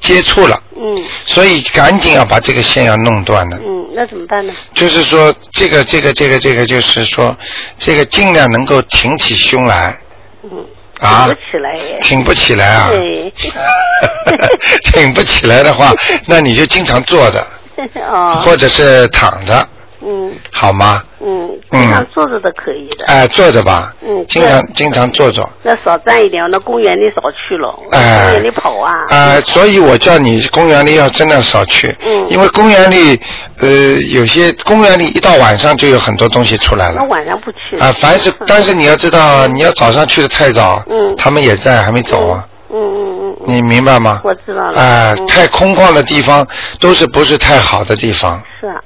[0.00, 1.04] 接触了，嗯。
[1.26, 3.56] 所以赶紧要把这个线要弄断了。
[3.58, 4.52] 嗯，那怎么办呢？
[4.74, 7.36] 就是说，这个这个这个这个，就是说，
[7.78, 9.96] 这个尽量能够挺起胸来。
[10.44, 10.64] 嗯，
[11.02, 11.98] 啊挺不起来耶。
[12.00, 12.88] 挺不起来啊。
[12.90, 13.32] 对。
[14.92, 15.92] 挺不起来的话，
[16.26, 17.46] 那你就经常坐着，
[18.08, 18.42] 哦。
[18.44, 19.66] 或者是躺着，
[20.04, 21.02] 嗯好吗？
[21.20, 23.04] 嗯，嗯经常坐着的可以的。
[23.06, 25.48] 哎，坐着吧，嗯经常经常坐着。
[25.62, 28.92] 那少站一点，那公园里少去了，哎公园里跑啊。
[29.10, 33.20] 啊、所以我叫你公园里要真的少去，嗯因为公园里，
[33.60, 33.68] 呃，
[34.12, 37.04] 有些公园里一到晚上就有很多东西出来了那。
[37.08, 37.78] 晚上不去。
[37.78, 43.44] 啊，凡是，但是你要知道，你要早上去的太早，嗯他们也在，还没走啊，嗯嗯嗯嗯。
[43.44, 44.20] 你明白吗？
[44.24, 44.80] 我知道了。
[44.80, 46.46] 啊、嗯太空旷的地方
[46.80, 48.80] 都是不是太好的地方，是啊，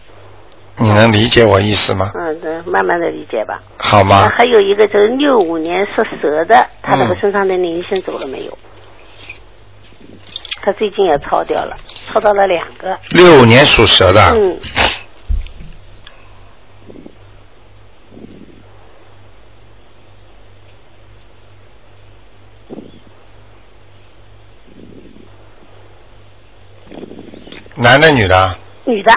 [0.78, 2.12] 你能理解我意思吗？
[2.14, 3.62] 嗯，对，慢慢的理解吧。
[3.78, 4.32] 好吗啊？
[4.36, 8.58] 还有一个就是六五年属蛇的，他那个嗯身上的灵性走了没有？
[10.62, 11.76] 他最近也超掉了，
[12.08, 12.96] 超到了两个。
[13.12, 14.58] 六五年属蛇的，嗯，
[27.76, 28.58] 男的女的啊？
[28.84, 29.12] 女的，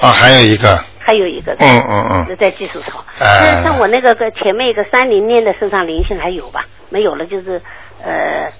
[0.00, 1.54] 啊，还有一个，还有一个。
[1.58, 3.04] 嗯嗯嗯，在技术上。
[3.18, 6.64] 哎那像我那个个前面一个三零年的身上灵性还有吧？
[6.88, 7.60] 没有了，就是
[8.02, 8.50] 呃，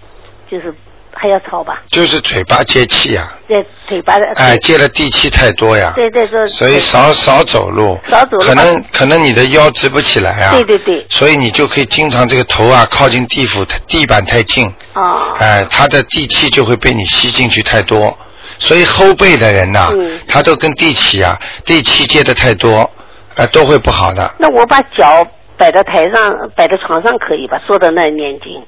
[0.50, 0.72] 就是
[1.12, 1.82] 还要抄吧？
[1.90, 4.26] 就是嘴巴接气呀、对嘴巴的。
[4.36, 6.46] 哎，接了地气太多呀，对对对。
[6.46, 11.06] 所以少少走路，少走路可能可能你的腰直不起来啊，对对对。
[11.08, 15.32] 所以你就可以经常这个头啊靠近地府地板太近，哦。
[15.38, 18.16] 哎，它的地气就会被你吸进去太多，
[18.60, 22.88] 所以后背的人呐、嗯他都跟地气啊地气接的太多，
[23.34, 24.30] 呃，都会不好的。
[24.38, 27.58] 那我把脚摆到台上，摆在床上可以吧？
[27.66, 28.62] 坐在那儿念经。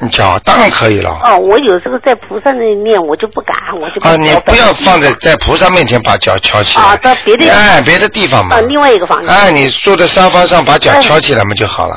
[0.00, 1.16] 你脚当然可以了。
[1.22, 6.84] 哦，我有时候在菩萨那里念，我就不敢，我就把啊，你不要放在在菩萨面前把脚翘起来。
[6.84, 8.56] 啊到别的哎，别的地方嘛。
[8.56, 9.32] 啊，另外一个房间。
[9.32, 11.94] 哎，你坐在沙发上把脚哎翘起来嘛就好了。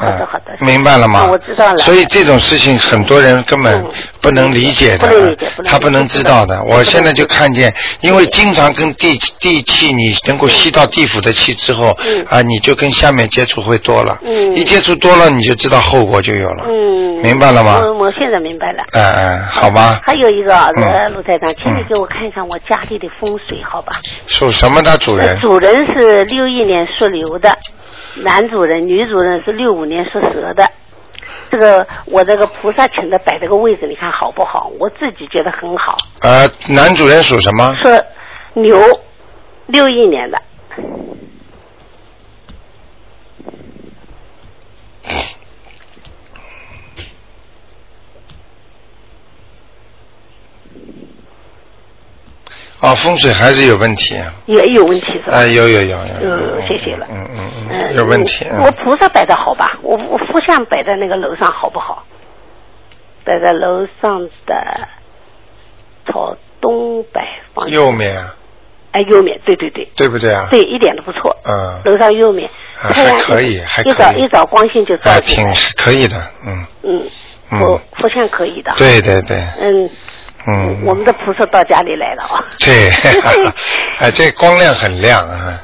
[0.00, 3.90] 好的嗯好的明白了我知道了所以这种事情很多人根本嗯
[4.22, 5.34] 不能理解的，
[5.64, 6.62] 他不能知道的。
[6.64, 14.18] 我现在就看见，因为经常跟地地气，你能够吸到地府的气之后，嗯啊，你就跟下面接触会多了。
[14.22, 16.64] 嗯一接触多了，你就知道后果就有了。
[16.68, 17.00] 嗯。
[17.22, 18.82] 明白了吗我我现在明白了。
[18.92, 20.00] 嗯嗯，好吧。
[20.04, 23.92] 还有一个啊，嗯呃陆台长，请你嗯给我看一看我家里的风水，好吧？
[24.26, 25.38] 属什么的主人？
[25.40, 27.56] 主人是六一年属牛的，
[28.16, 30.70] 男主人，女主人是六五年属蛇的。
[31.50, 34.70] 这个我这个菩萨请的摆这个位置，你看好不好？
[34.78, 35.98] 我自己觉得很好。
[36.22, 37.74] 呃，男主人属什么？
[37.74, 38.04] 是
[38.54, 38.78] 牛，
[39.66, 40.40] 六一年的。
[52.80, 54.14] 哦，风水还是有问题。
[54.46, 55.36] 也有问题是吧？
[55.38, 55.96] 啊，有有有有。
[56.22, 57.06] 嗯，谢谢了。
[57.10, 58.46] 嗯嗯嗯嗯，有问题。
[58.50, 59.78] 嗯我菩萨摆的好吧？
[59.82, 62.04] 我我佛像摆在那个楼上好不好？
[63.24, 64.88] 摆在楼上的
[66.06, 67.20] 朝东北
[67.54, 67.68] 方。
[67.68, 68.34] 右面啊，
[68.92, 70.46] 哎，右面，对对对，对不对啊？
[70.50, 71.36] 对，一点都不错。
[71.44, 72.48] 嗯，楼上右面，
[72.82, 75.54] 啊太阳还可以还可以一早一早光线就照哎，挺进来。
[75.76, 76.16] 可以的，
[76.46, 77.02] 嗯嗯，
[77.52, 78.72] 嗯佛佛像可以的。。
[78.78, 79.90] 对对对，嗯。
[80.48, 80.84] 嗯。
[80.86, 82.44] 我们的菩萨到家里来了啊。
[82.58, 82.90] 对，
[84.00, 85.60] 哎，这光亮很亮啊，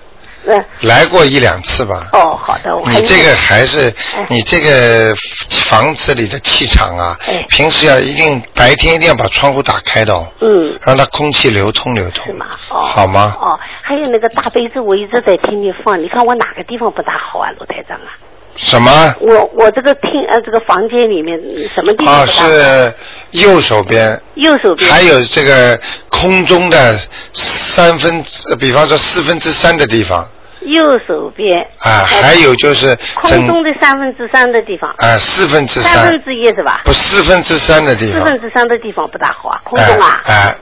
[0.46, 0.64] 嗯。
[0.82, 2.08] 来过一两次吧。
[2.12, 5.14] 哦，好的，我你这个还是哎你这个
[5.50, 10.78] 房子里的气场啊哎，平时要一定白天一定要把窗户打开的哦，嗯。
[10.82, 13.36] 让它空气流通流通是吗？，哦，好吗？
[13.40, 18.12] 哦，还有那个大杯子，我一直在听你放，你看我哪个地方不大好啊，罗台长啊？
[18.56, 19.14] 什么？
[19.20, 22.26] 我我这个厅呃这个房间里面嗯什么地方啊？
[22.26, 22.94] 是
[23.32, 24.90] 右手边，右手边。
[24.90, 26.96] 还有这个空中的
[27.32, 30.26] 三分之，呃比方说四分之三的地方
[30.62, 31.60] 右手边。
[31.80, 34.90] 啊，哎还有就是空中的三分之三的地方。
[34.98, 36.80] 啊四分之三三分，之一是吧？
[36.84, 40.20] 不四分之三的地方，四分之三的地方不大好啊，空中啊。
[40.24, 40.56] 哎哎，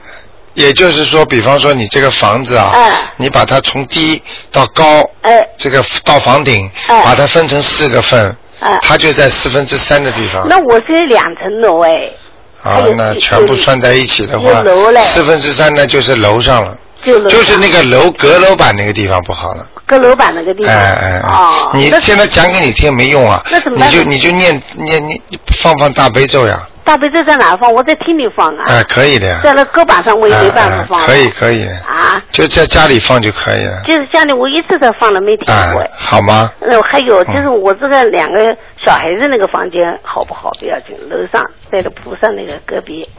[0.55, 2.91] 也就是说，比方说你这个房子啊，嗯。
[3.17, 10.45] 你把它从低到高，哎这个到房顶，哎把它分成四个份，哎它就在四分之三的地方。
[10.49, 12.09] 那我是两层楼哎，
[12.63, 14.63] 啊，那全部算在一起的话
[15.03, 19.65] 四分之三呢就是楼上了，就楼就是那个楼阁楼板那个地方不好了。
[19.85, 20.83] 阁楼板那个地哎方。
[20.83, 23.41] 哎哎哦，，那你现在讲给你听没用啊。
[23.51, 25.19] 那怎，么你就你就念念念
[25.61, 27.73] 放放大悲咒呀，大悲咒在哪放？
[27.73, 29.39] 我在厅里放啊，哎，可以的呀。
[29.43, 31.05] 在那搁板上我也没办法放。
[31.05, 33.81] 可以可以，啊，就在家里放就可以了。
[33.85, 36.51] 就是家里我一直在放了，没停过哎。，好吗？
[36.61, 43.09] 呃，还有嗯就是我这个两个小孩子那个房间好不好不要紧，楼上在那菩萨那个隔壁，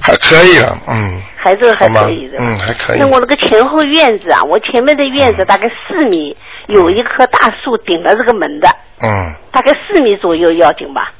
[0.00, 2.38] 还可以了，嗯，还是还可以的。
[2.40, 6.36] 嗯还可以那我那个前后院子啊，我前面的院子大概四米，
[6.68, 8.68] 有一棵大树顶了这个门的，
[9.02, 11.12] 嗯，大概四米左右要紧吧？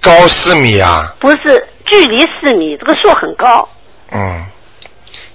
[0.00, 3.68] 高四米啊，不是，距离四米，这个树很高。
[4.12, 4.44] 嗯，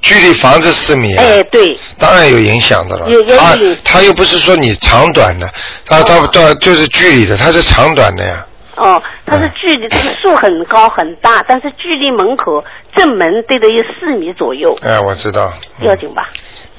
[0.01, 3.09] 距离房子四米啊，哎，对，当然有影响的了。
[3.09, 5.47] 有有他有他又不是说你长短的，
[5.85, 8.45] 他他哦他就是距离的，他是长短的呀。
[8.75, 12.63] 哦，它是嗯距离这个树很高很大，但是距离门口
[12.95, 15.51] 正门对的有四米左右，哎，我知道。
[15.79, 16.29] 嗯要紧吧？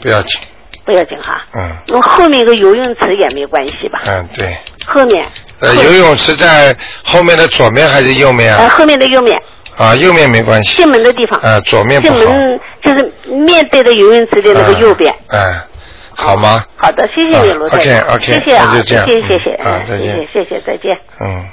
[0.00, 0.40] 不要紧，
[0.88, 1.44] 不要紧哈。
[1.54, 4.00] 嗯那后面一个游泳池也没关系吧？
[4.06, 4.56] 嗯，对。
[4.86, 5.28] 后面。
[5.60, 8.68] 呃，游泳池在后面的左面还是右面呃，啊？
[8.70, 9.38] 后面的右面
[9.76, 10.78] 啊，右面没关系。
[10.78, 11.38] 进门的地方。
[11.40, 12.24] 啊，左面不进。
[12.24, 15.14] 门就是面对着游泳池的那个右边。
[15.28, 15.64] 哎，哎
[16.16, 16.64] 好吗？
[16.76, 20.96] 好的，谢谢你，啊卢台长 OK，OK，谢谢啊，那就这样谢谢谢谢，嗯啊嗯再见谢谢谢谢，再见。
[21.20, 21.44] 嗯，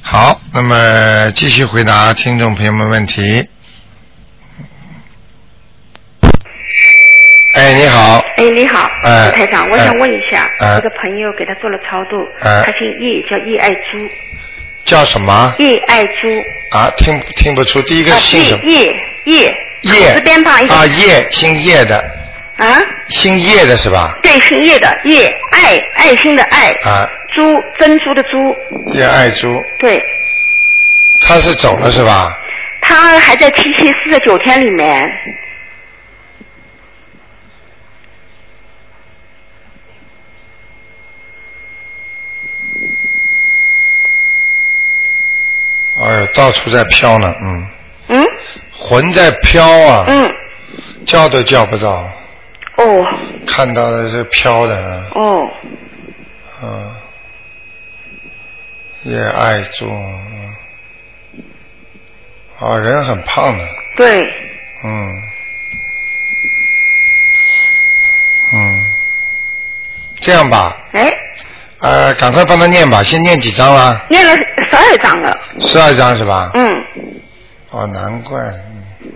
[0.00, 3.46] 好，那么继续回答听众朋友们问题。
[7.56, 10.74] 哎，你好，哎，你好，哎台长，我哎想问一下，哎。
[10.74, 12.62] 我的朋友给他做了超度，哎。
[12.66, 14.08] 他姓叶，叫叶爱珠，
[14.84, 15.54] 叫什么？
[15.58, 16.28] 叶爱珠，
[16.76, 18.64] 啊，听听不出，第一个啊，姓什么？
[18.64, 20.08] 叶叶叶。
[20.10, 21.96] 口字边旁一个啊，叶，姓叶的，
[22.58, 22.76] 啊，
[23.08, 24.12] 姓叶的是吧？
[24.22, 28.54] 对，姓叶的叶，爱爱心的爱，啊，珠珍珠的珠，
[28.92, 29.98] 叶爱珠，对，
[31.22, 32.38] 他是走了是吧？
[32.82, 35.02] 他还在七七四十九天里面，
[45.98, 47.66] 哎呦，到处在飘呢，嗯，
[48.08, 48.26] 嗯？
[48.72, 50.30] 魂在飘啊，嗯，
[51.06, 52.10] 叫都叫不到，
[52.76, 53.06] 哦。
[53.46, 55.40] 看到的是飘的，啊哦，
[56.62, 56.94] 嗯，
[59.04, 60.54] 也爱珠，嗯。
[62.58, 63.64] 啊，人很胖的，
[63.96, 64.18] 对，
[64.84, 65.22] 嗯，
[68.54, 68.84] 嗯，
[70.20, 71.12] 这样吧，哎，
[71.80, 74.00] 呃，赶快帮他念吧，先念几张啦？
[74.08, 76.50] 念了十二张了，十二张是吧？
[76.54, 76.74] 嗯，
[77.70, 78.40] 哦，难怪，
[79.02, 79.12] 嗯，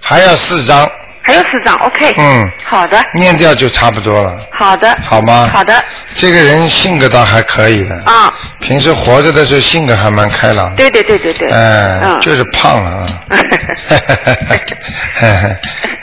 [0.00, 0.88] 还要四张，
[1.24, 5.48] 还有四张，OK，嗯，好的，念掉就差不多了，好的，好吗？
[5.52, 5.82] 好的，
[6.16, 10.70] 这个人性格倒还可以的，啊，平时活着的时候性格还蛮开朗。
[10.70, 12.90] 的，对对对对对，哎，嗯，就是胖了。
[12.90, 13.06] 啊。
[13.88, 15.56] 哈哈哈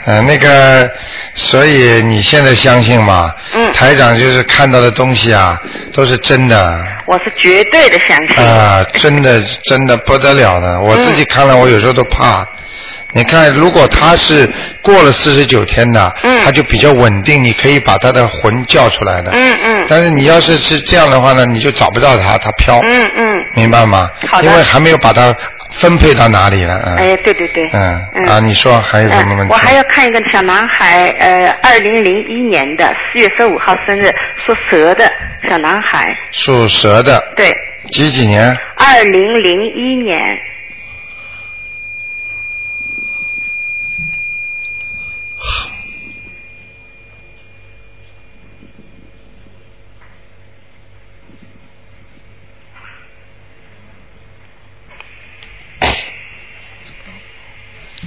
[0.06, 0.90] 嗯，那个，
[1.34, 3.30] 所以你现在相信吗？
[3.54, 3.70] 嗯。
[3.74, 5.58] 台长就是看到的东西啊，
[5.92, 6.82] 都是真的。
[7.06, 8.42] 我是绝对的相信。
[8.44, 10.80] 啊，真的真的不得了的。
[10.80, 12.46] 我自己看了，我有时候都怕。
[13.12, 14.48] 你看，如果他是
[14.82, 19.30] 过了四十九天的，嗯他就比较稳定，你可以把他的魂叫出来的。
[19.32, 22.78] 嗯嗯但是你要是是这样的话呢，你就找不到他，他飘。
[22.84, 24.10] 嗯嗯，明白吗？
[24.42, 25.34] 因为还没有把他
[25.72, 26.80] 分配到哪里了。
[26.86, 26.96] 嗯。
[26.96, 27.68] 哎，对对对。
[27.72, 29.52] 嗯啊，你说还有什么问题？
[29.52, 34.06] 嗯我还要看一个小男孩，呃，二零零一年的四月十五号生日，
[34.46, 35.10] 属蛇的
[35.48, 37.52] 小男孩，属蛇的，对，
[37.90, 38.56] 几几年？
[38.76, 40.38] 二零零一年，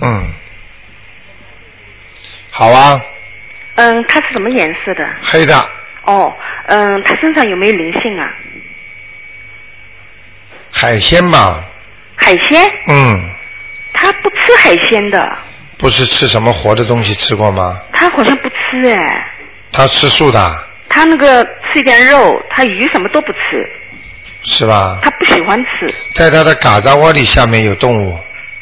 [0.02, 0.34] 嗯。
[2.63, 2.97] 好啊，
[3.76, 5.06] 嗯，它是什么颜色的？
[5.21, 5.54] 黑的，
[6.06, 6.34] 哦，
[6.67, 8.32] 嗯，它身上有没有灵性啊？
[10.71, 11.62] 海鲜吧？
[12.15, 12.63] 海鲜？
[12.88, 13.19] 嗯，
[13.92, 15.38] 他不吃海鲜的，
[15.77, 17.77] 不是吃什么活的东西吃过吗？
[17.92, 18.98] 他好像不吃哎，
[19.73, 20.40] 他吃素的，
[20.88, 23.69] 他那个吃一点肉，他鱼什么都不吃，
[24.44, 25.00] 是吧？
[25.02, 25.94] 他不喜欢吃。
[26.13, 28.17] 在他的嘎扎窝里下面有动物，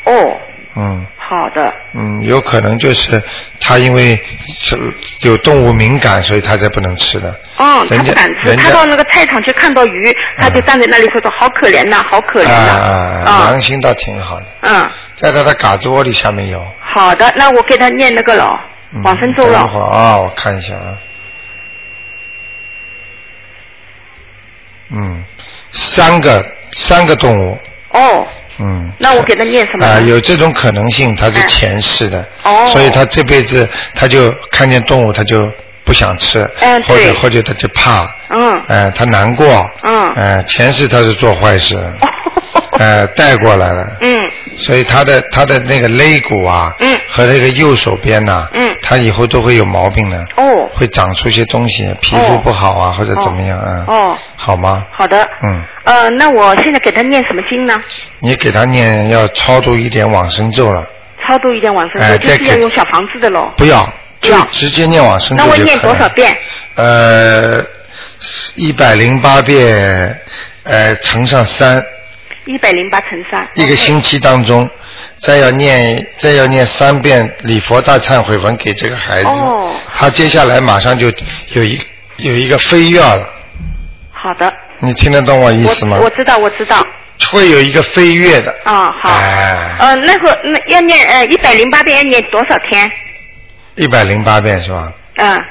[0.05, 0.41] 哦，
[0.75, 3.23] 嗯，好的，嗯，有可能就是
[3.61, 4.21] 他因为
[4.59, 4.77] 是
[5.21, 7.29] 有动物敏感，所以他才不能吃的。
[7.55, 12.73] 哦，他不敢吃，他到那个菜场去看到鱼，他就站在那里说说好可怜呐，好可怜啊呐。
[12.73, 16.61] 啊，啊良心倒挺好的，嗯，在他的嘎子窝里下面有。
[16.93, 18.53] 好的，那我给他念那个了，
[18.93, 19.67] 嗯往生咒等一了。
[19.67, 20.97] 会儿啊，我看一下啊。
[24.89, 25.23] 嗯，
[25.71, 27.57] 三个三个动物，
[27.93, 28.27] 哦，
[28.61, 28.91] 嗯。
[28.99, 29.93] 那我给他念什么呢？
[29.93, 31.47] 啊、有这种可能性，他是嗯。
[31.47, 32.67] 前世的，哦。
[32.67, 35.51] 所以他这辈子他就看见动物他就
[35.83, 40.13] 不想吃，嗯或者或者他就怕，嗯，呃，他难过，嗯。
[40.13, 41.75] 呃，前世他是做坏事，
[42.81, 54.83] 呃，带过来了，嗯所以他的他的那个肋骨啊，嗯和那个右手边呐、嗯他以后都会有毛病的，哦会长出一些东西，皮肤不好啊，或者怎么样啊，哦，好吗？
[54.97, 55.21] 好的。
[55.43, 57.79] 嗯，呃，那我现在给他念什么经呢？
[58.19, 60.83] 你给他念要超度一点往生咒了。
[61.27, 63.53] 超度一点往生咒，就是要用小房子的喽。
[63.55, 63.87] 不要，
[64.19, 66.09] 就直接念往生咒那我念多少？
[66.09, 66.35] 遍？
[66.75, 67.63] 呃，
[68.55, 70.19] 一百零八遍，
[70.63, 71.81] 呃，乘上三，
[72.45, 73.47] 一百零八乘三。
[73.55, 74.69] 一个星期当中，
[75.19, 81.11] 再要念再要念三遍礼佛大忏悔文给这个孩子，哦他接下来马上就
[81.53, 81.79] 有一
[82.17, 83.27] 有一个飞跃了，
[84.11, 86.05] 好的，你听得懂我意思吗我？
[86.05, 86.85] 我知道，我知道。
[87.31, 89.09] 会有一个飞跃的，啊、好。
[89.11, 92.91] 哎，呃，那个那要念呃一百零八遍要念多少天？
[93.75, 94.91] 一百零八遍是吧？
[95.17, 95.45] 嗯、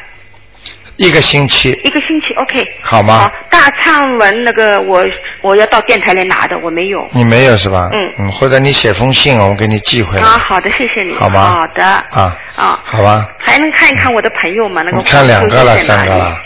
[1.01, 2.63] 一个星期，一个星期，OK。
[2.83, 5.03] 好吗好，大唱文那个我
[5.41, 7.09] 我要到电台来拿的，我没有。
[7.13, 7.89] 你没有是吧？
[7.95, 10.23] 嗯嗯，或者你写封信，我们给你寄回来。
[10.23, 11.15] 啊，好的，谢谢你。
[11.15, 11.83] 好吗好的。
[11.83, 14.83] 啊啊，好吧，还能看一看我的朋友吗？
[14.85, 16.39] 那个你看两个了，三个了，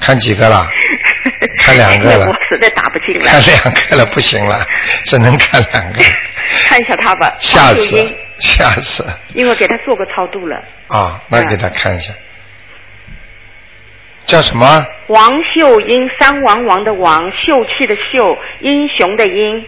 [0.00, 0.66] 看几个了？
[1.58, 3.30] 看两个了我实在打不进来。
[3.30, 4.66] 看两个了，不行了，
[5.04, 6.02] 只能看两个。
[6.66, 7.32] 看一下他吧。
[7.38, 7.86] 下次
[8.40, 10.56] 下次因为给他做过超度了。
[10.88, 12.12] 啊，那给他看一下，
[14.26, 14.86] 叫什么？
[15.08, 19.64] 王秀英，三王王的王，秀气的秀，英雄的英。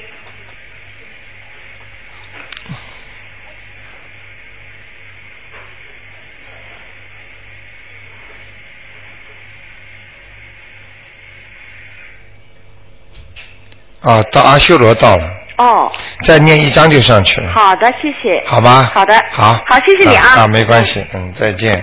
[14.02, 15.92] 啊，到阿修罗到了，哦，
[16.22, 18.42] 再念一章就上去了，好的，谢谢。
[18.44, 18.90] 好吧？
[18.92, 21.80] 好的好，好谢谢你啊啊，没关系，嗯，再见。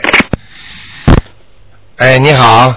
[1.99, 2.73] 哎，你好，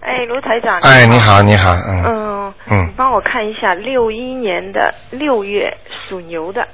[0.00, 0.78] 哎，卢台长。
[0.80, 1.18] 哎，你。
[1.18, 2.54] 好，你好，嗯嗯。
[2.70, 5.74] 嗯你帮我看一下六一年的六月
[6.06, 6.68] 属牛的，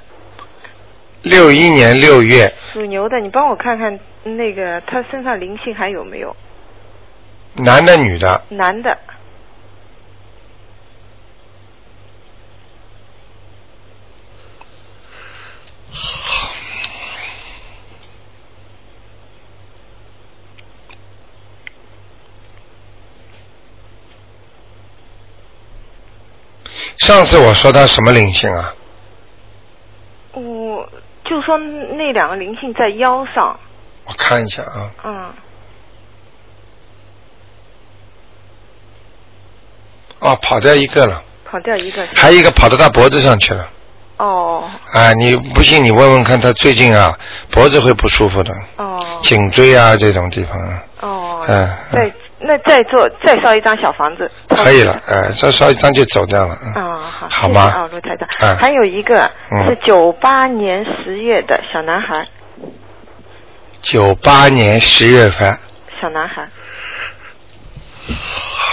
[1.21, 6.35] 六一年六月，属牛的，你帮我看看那个他身上灵性还有没有？
[7.55, 8.43] 男的女的？
[8.49, 8.97] 男的。
[27.03, 28.73] 上次我说他什么灵性啊？
[30.31, 30.89] 我
[31.25, 33.59] 就说那两个灵性在腰上，
[34.05, 35.33] 我看一下啊，嗯，
[40.19, 42.07] 哦，跑掉一个了，跑掉一个。
[42.15, 43.69] 还有一个跑到他脖子上去了。
[44.15, 47.13] 哦哎，你不信你问问看，他最近啊
[47.51, 51.45] 脖子会不舒服的，哦颈椎啊这种地方啊，哦。
[51.49, 52.13] 嗯再
[52.43, 54.29] 那再做再烧一张小房子。
[54.49, 58.27] 可以了，哎，再烧一张就走掉了，嗯，啊，好，好吗啊，卢台长。
[58.41, 62.25] 嗯还有一个嗯是九八年十月的小男孩，
[63.81, 65.57] 九八年十月份，
[66.01, 66.47] 小男孩。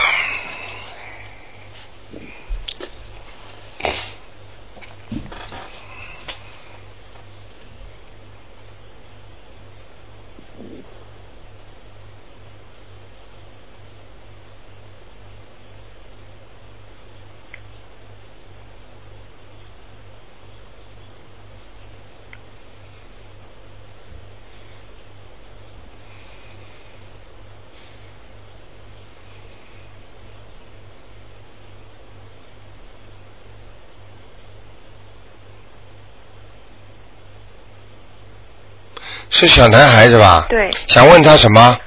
[39.40, 40.44] 是小男孩是吧？
[40.50, 41.78] 对，想问他什么？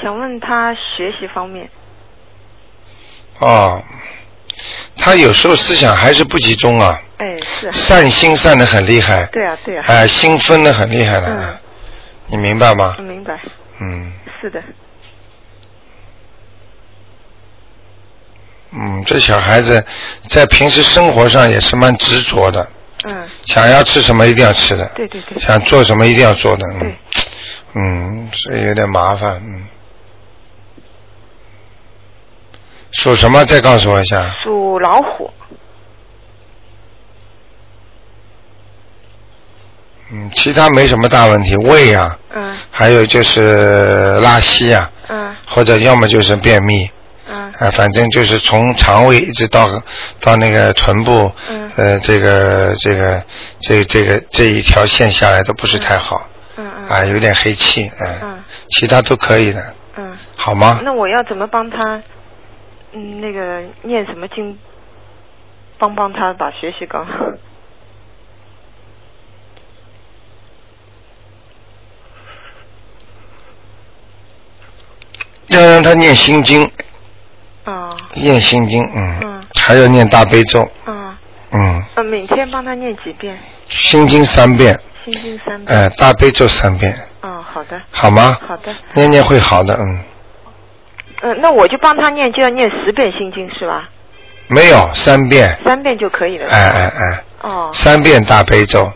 [0.00, 1.68] 想问他学习方面。
[3.40, 3.82] 哦，
[4.96, 7.26] 他有时候思想还是不集中啊，哎，
[7.60, 7.72] 是。
[7.72, 9.84] 散心散的很厉害，对啊，对啊。
[9.88, 11.58] 哎，心分的很厉害了，嗯
[12.28, 12.94] 你明白吗？
[12.96, 13.38] 我明白。
[13.80, 14.62] 嗯是的。
[18.70, 19.84] 嗯，这小孩子
[20.28, 22.66] 在平时生活上也是蛮执着的，
[23.02, 26.96] 嗯，想要吃什么一定要吃的，对对对，想做什么一定要做的，嗯，
[27.74, 29.66] 嗯，所以有点麻烦，嗯。
[32.92, 33.44] 属什么？
[33.44, 34.30] 再告诉我一下。
[34.42, 35.28] 属老虎。
[40.12, 46.88] 嗯，其他没什么大问题，胃啊，嗯还有就是拉稀啊，嗯或者要么就是便秘，
[47.26, 49.68] 嗯啊，反正就是从肠胃一直到
[50.20, 53.24] 到那个臀部，嗯呃，这个这个
[53.60, 60.16] 这这个这一条线下来都不是太好，嗯嗯啊，有点黑气，嗯，嗯其他都可以的，嗯。
[60.36, 60.80] 好吗？
[60.84, 62.02] 那我要怎么帮他？
[62.92, 64.58] 嗯，那个念什么经，
[65.78, 67.08] 帮帮他把学习搞好。
[75.48, 76.70] 要让他念心经，
[77.64, 81.16] 啊念心经，嗯，嗯还要念大悲咒，嗯
[81.52, 82.04] 嗯，呃！
[82.04, 83.38] 每天帮他念几遍
[83.68, 85.78] 心经三遍，心经三遍。
[85.78, 88.36] 呃，大悲咒三遍，哦，好的，好吗？
[88.46, 88.72] 好的。
[88.92, 89.98] 念念会好的，嗯，
[91.22, 93.88] 嗯，那我就帮他念，就要念十遍心经是吧？
[94.48, 96.46] 没有三遍，三遍就可以了。
[96.50, 98.92] 哎哎哎，哦三遍大悲咒，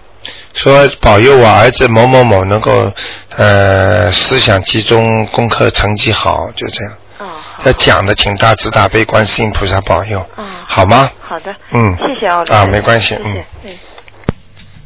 [0.52, 2.92] 说保佑我儿子某某某能够
[3.36, 6.92] 呃思想集中，功课成绩好，就这样。
[7.18, 7.26] 哦，
[7.64, 11.10] 要讲的，请大慈大悲观世音菩萨保佑，哦，好吗？
[11.20, 11.54] 好的。
[11.72, 13.44] 嗯谢谢啊，啊没关系谢谢嗯。
[13.64, 13.70] 嗯。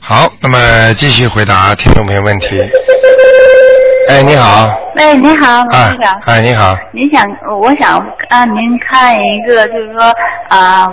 [0.01, 2.61] 好，那么继续回答听众朋友问题。
[4.09, 6.21] 哎，你好，喂，你好，哎台长。
[6.27, 7.25] 哎，你好，您想，
[7.61, 10.03] 我想让您看一个，就是说
[10.49, 10.89] 啊，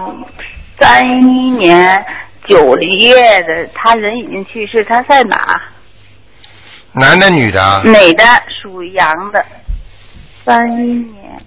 [0.80, 2.06] 三一年
[2.48, 5.60] 九月的，他人已经去世，他在哪？
[6.92, 7.82] 男的女的啊？
[7.86, 8.24] 哪的？
[8.62, 9.44] 属羊的。
[10.50, 11.39] 三一年，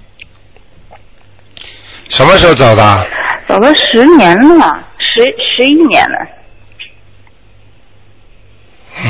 [2.08, 3.06] 什么时候走的？
[3.48, 6.24] 走了十年了，十十一年了。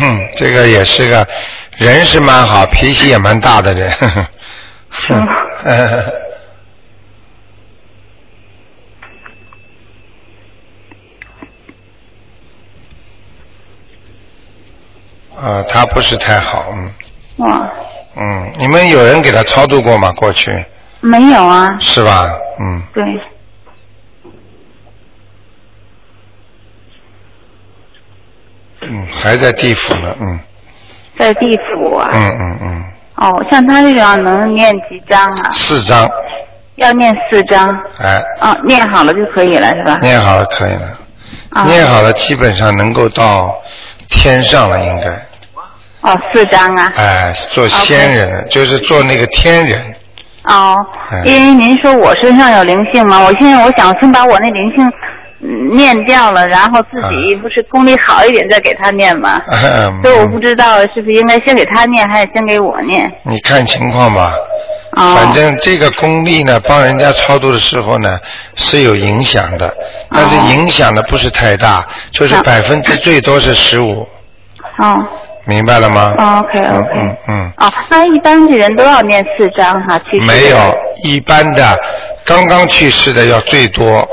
[0.01, 1.29] 哼，这个也是个
[1.77, 3.91] 人是蛮好，脾气也蛮大的人。
[3.91, 4.27] 呵呵
[4.89, 5.29] 哼，
[5.65, 6.11] 呃
[15.61, 16.91] 啊，他不是太好，嗯
[17.37, 17.71] 哇，
[18.17, 20.13] 嗯，你们有人给他超度过吗？
[20.13, 20.65] 过去
[21.01, 21.77] 没有啊？
[21.81, 22.31] 是吧？
[22.61, 23.03] 嗯，对，
[28.83, 30.39] 嗯，还在地府呢，嗯
[31.19, 32.09] 在地府啊。
[32.13, 32.85] 嗯嗯嗯，
[33.17, 35.51] 哦，像他这样能念几张啊？
[35.53, 36.09] 四张，
[36.77, 37.69] 要念四张。
[37.99, 39.99] 哎，哦，念好了就可以了，是吧？
[40.03, 40.99] 念好了可以了，
[41.51, 43.55] 啊念好了基本上能够到
[44.09, 45.11] 天上了，应该。
[46.03, 46.93] 哦，四张啊。
[46.97, 49.81] 哎，做仙人了就是做那个天人。
[50.45, 50.77] 哦
[51.13, 54.93] 哎，因为您说我身上有灵性嘛，我现在我想先把我那灵性
[55.45, 59.41] 嗯念掉了，然后自己不是功力好一点再给他念嘛。
[59.47, 63.09] 嗯所以我不知道是不是应该先给他念，还是先给我念？
[63.23, 64.35] 你看情况吧。
[64.97, 65.15] 哦。
[65.15, 68.19] 反正这个功力呢，帮人家超度的时候呢
[68.57, 69.73] 是有影响的，
[70.11, 74.09] 但是影响的不是太大，就是百分之最多是十五，
[74.79, 75.09] 哦
[75.45, 76.15] 明白了吗？
[76.19, 76.91] 哦，OK 嗯 OK。
[76.95, 80.57] 嗯嗯，哦，那一般的人都要念四张哈，其实没有
[81.05, 81.79] 一般的
[82.25, 83.87] 刚刚去世的要最多。
[83.99, 84.09] 哦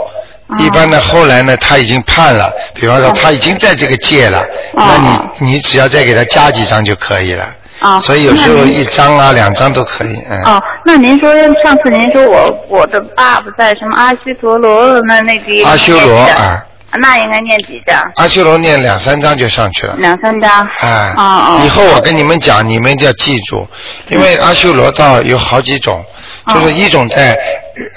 [0.60, 4.98] 一般的后来呢，他已经判了，比方说他已经在这个界了，那
[5.38, 7.46] 你你只要再给他加几张就可以了。
[7.82, 10.42] 哦所以有时候一张啊、两张都可以，嗯。
[10.46, 11.32] 哦，那您说
[11.64, 16.66] 上次您说我我的爸爸在什么阿修陀罗那那地阿修罗啊，
[16.98, 18.02] 那应该念几张？
[18.16, 19.96] 阿修罗念两三张就上去了。
[19.98, 20.68] 两三张。
[20.80, 21.62] 哎，哦哦。
[21.66, 23.68] 以后我跟你们讲，你们一定要记住，
[24.10, 26.04] 因为阿修罗道有好几种，
[26.46, 27.38] 哦就是一种在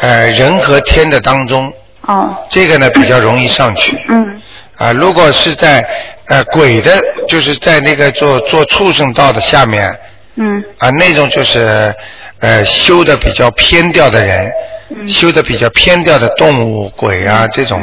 [0.01, 1.73] 呃人和天的当中，
[2.03, 2.37] 哦。
[2.51, 3.99] 这个呢比较容易上去。
[4.09, 4.41] 嗯。
[4.77, 5.87] 啊，如果是在
[6.27, 6.93] 呃鬼的，
[7.29, 9.95] 就是在那个做做畜生道的下面
[10.37, 11.95] 嗯啊，那种就是
[12.41, 14.51] 呃修的比较偏掉的人，
[14.91, 17.81] 嗯修的比较偏掉的动物鬼啊这种，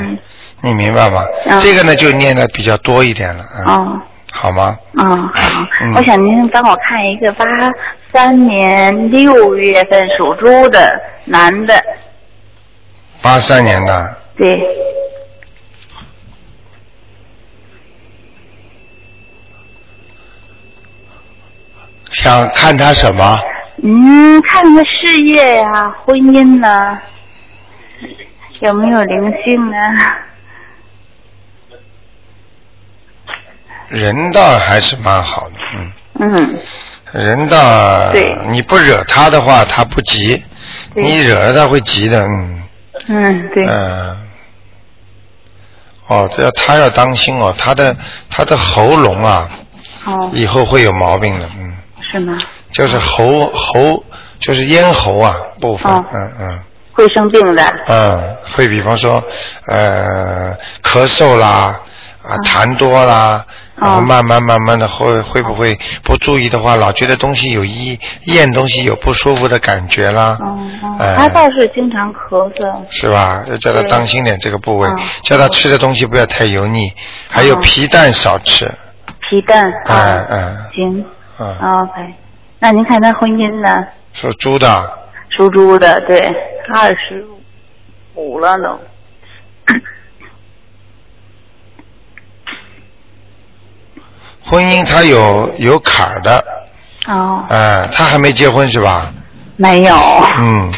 [0.62, 1.24] 你明白吗？
[1.46, 4.02] 嗯这个呢就念的比较多一点了，啊，哦
[4.32, 4.78] 好吗？
[4.96, 5.04] 哦
[5.34, 7.46] 好，嗯我想您帮我看一个八
[8.12, 11.74] 三年六月份属猪的男的，
[13.22, 14.62] 八三年的，对，
[22.12, 23.40] 想看他什么？
[23.82, 27.00] 嗯，看他事业呀、婚姻呐、
[28.60, 30.18] 有没有灵性啊？
[33.90, 36.60] 人倒还是蛮好的，嗯，嗯，
[37.12, 38.38] 人倒对。
[38.48, 40.44] 你不惹他的话，他不急，
[40.94, 42.64] 你惹了他会急的，嗯。
[43.08, 44.18] 嗯，对，嗯，
[46.08, 47.96] 哦，这要他要当心哦，他的
[48.30, 49.50] 他的喉咙啊，
[50.06, 51.74] 哦，以后会有毛病的，嗯，
[52.12, 52.38] 是吗？
[52.72, 54.04] 就是喉喉
[54.40, 56.06] 就是咽喉啊部分，哦。
[56.14, 56.60] 嗯嗯。
[56.92, 57.64] 会生病的。
[57.88, 59.24] 嗯，会比方说
[59.68, 61.80] 呃咳嗽啦
[62.22, 63.46] 啊痰多啦，
[63.80, 70.38] 然后哦慢慢慢慢的会会不会不注意的话，老觉得东西有异咽东西有不舒服的感觉啦，
[71.16, 72.74] 他倒是经常咳嗽。
[72.90, 73.44] 是吧？
[73.50, 76.92] 要叫他当心点这个部位嗯，叫他吃的东西不要太油腻，
[77.30, 78.66] 还有嗯皮蛋少吃，
[79.30, 79.64] 皮蛋。
[79.86, 81.06] 嗯啊，嗯行
[81.40, 82.14] 嗯，，OK。
[82.60, 83.86] 那您看他婚姻呢？
[84.14, 84.98] 属猪的，
[85.30, 86.20] 属猪的，对，
[86.74, 87.24] 二十
[88.16, 88.80] 五了都。
[94.50, 96.44] 婚姻他有有坎儿的，
[97.08, 99.12] 哦，哎，他还没结婚是吧？
[99.58, 99.96] 没有。
[100.38, 100.72] 嗯，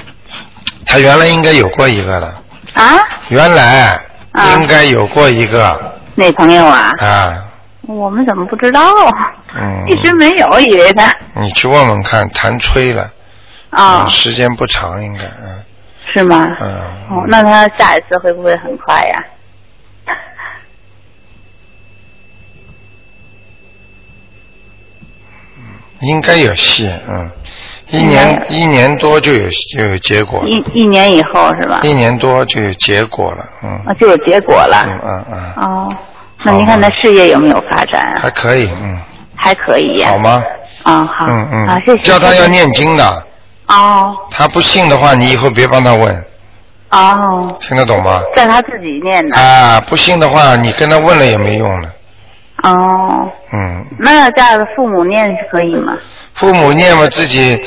[0.85, 2.27] 他原来应该有过一个的，
[2.73, 2.99] 啊？
[3.29, 3.97] 原来
[4.33, 6.91] 啊应该有过一个哪朋友啊？
[6.99, 7.45] 啊，
[7.87, 8.81] 我们怎么不知道？
[9.55, 11.13] 嗯，一直没有，以为他。
[11.35, 13.03] 你去问问看，谈吹了，
[13.69, 15.63] 啊嗯，时间不长应该，嗯
[16.13, 16.45] 是吗？
[16.59, 16.67] 嗯，
[17.09, 19.23] 哦，那他下一次会不会很快呀？
[26.01, 27.29] 应该有戏，嗯，
[27.87, 31.79] 一年一年多就有就有结果了，一一年以后是吧？
[31.83, 34.85] 一年多就有结果了，嗯啊，就有结果了。
[34.87, 35.25] 嗯嗯
[35.57, 35.95] 嗯，哦，
[36.43, 38.19] 那您看他事业有没有发展啊？
[38.21, 38.97] 还可以，嗯，
[39.35, 40.09] 还可以呀。
[40.09, 40.43] 好吗？
[40.83, 41.25] 啊，好。
[41.27, 42.03] 嗯嗯，啊，谢谢。
[42.03, 42.47] 叫他要。
[42.47, 43.23] 念经的，
[43.67, 46.25] 哦他不信的话，你以后别帮他问，
[46.89, 48.21] 哦，听得懂吗？
[48.35, 49.37] 在他自己念的。
[49.37, 51.89] 啊，不信的话，你跟他问了也没用了，
[52.63, 54.43] 哦，嗯，那要叫
[54.75, 55.97] 父母念是可以吗？
[56.35, 57.59] 父母念嘛自己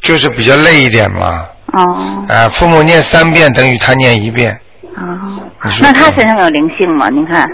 [0.00, 4.52] 就是比较累一点嘛，哦啊，父母念三遍等于他念一遍，
[4.96, 5.42] 哦
[5.80, 7.08] 那他身上有灵性吗？
[7.10, 7.48] 您看。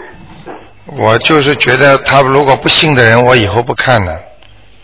[0.86, 4.12] 我就是觉得他如果不信的人，我以后不看了。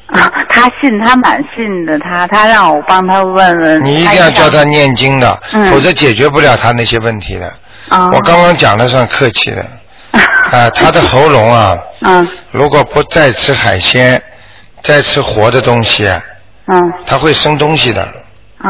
[0.07, 3.85] 啊， 他信，他蛮信的，他他让我帮他问问。
[3.85, 7.47] 你一定要叫他念经的，嗯否则解决不了他那些问题的。
[7.91, 8.09] 哦。
[8.15, 9.65] 我刚刚讲的算客气的，
[10.51, 12.27] 啊，他的喉咙啊，嗯。
[12.51, 14.21] 如果不再吃海鲜，
[14.83, 16.07] 再吃活的东西，
[16.67, 16.93] 嗯。
[17.07, 18.03] 他会生东西的，
[18.63, 18.69] 哦。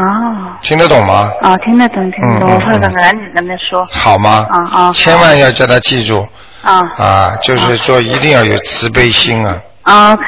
[0.61, 1.31] 听得懂吗？
[1.41, 3.87] 哦，听得懂听得懂，我会赶赶紧跟他说。
[3.91, 4.45] 好吗？
[4.49, 6.27] 啊啊千万要叫他记住。
[6.63, 10.23] 啊啊，就是说一定要有慈悲心啊，啊，OK，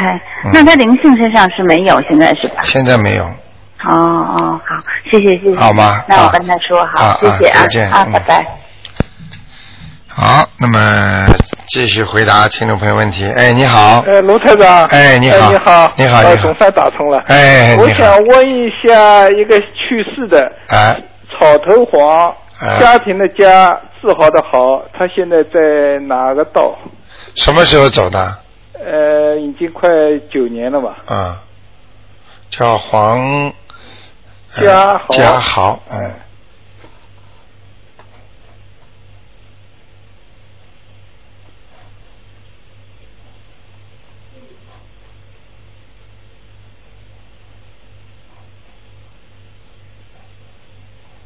[0.45, 0.51] 嗯。
[0.53, 2.63] 那他灵性身上是没有，现在是吧？
[2.63, 3.23] 现在没有。
[3.85, 4.75] 哦哦，好，
[5.11, 5.55] 谢谢谢谢。
[5.55, 5.83] 好吗？
[5.83, 7.61] 啊那我跟他说好啊，谢谢啊。
[7.61, 8.11] 再见啊，嗯。
[8.13, 8.62] 拜拜。
[10.15, 11.25] 好，那么
[11.69, 13.25] 继续回答听众朋友问题。
[13.31, 14.85] 哎，你好，呃，卢台长。
[14.85, 15.91] 哎你好你好。
[15.95, 17.19] 你好总算打通了。
[17.25, 20.95] 哎，我想问一下，一个去世的哎，
[21.31, 26.77] 草头黄，哎家庭的家，自豪的豪，他现在在哪个道？
[27.33, 28.37] 什么时候走的？
[28.73, 29.89] 呃，已经快
[30.31, 30.97] 九年了吧？
[31.07, 31.41] 啊，
[32.51, 33.51] 叫黄
[34.57, 36.11] 呃家豪家豪，嗯，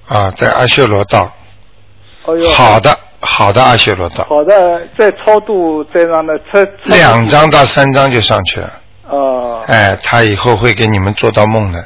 [0.07, 1.31] 啊，在阿修罗道，
[2.25, 2.49] 哦哟。
[2.49, 2.79] 好。
[2.79, 6.63] 的，好的阿修罗道，好的，在超度，再让他超。
[6.63, 8.71] 超两张到三张就上去了。
[9.09, 11.83] 哦，哎，他以后会给你们做到梦的。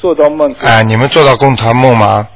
[0.00, 0.54] 做到梦。
[0.64, 2.26] 哎，你们做到共团梦吗？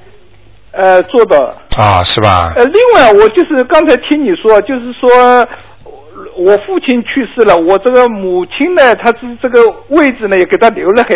[0.73, 1.55] 呃，做到。
[1.77, 2.53] 啊，是吧？
[2.57, 5.47] 呃，另外，我就是刚才听你说，就是说，
[6.37, 11.15] 我父亲去世了，我这个母亲呢，她是这个位置呢也给她留了黑，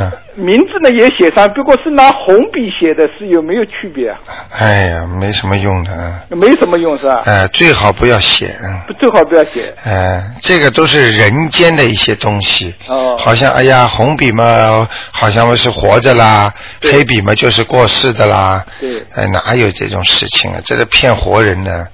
[0.00, 4.18] 嗯，名字呢也写上，不过是拿红笔写的，是有没有区别啊？
[4.58, 5.90] 哎呀，没什么用的，
[6.30, 7.22] 嗯没什么用是吧？
[7.24, 9.72] 哎，最好不要写，嗯，最好不要写。
[9.84, 16.52] 哎，这个都是人间的一些东西，哦好像哎呀，红笔嘛，好像是活着啦，
[16.82, 20.60] 黑笔嘛就是过世的啦，对哎，哪有这种事情啊？
[20.64, 21.88] 这是骗活人的，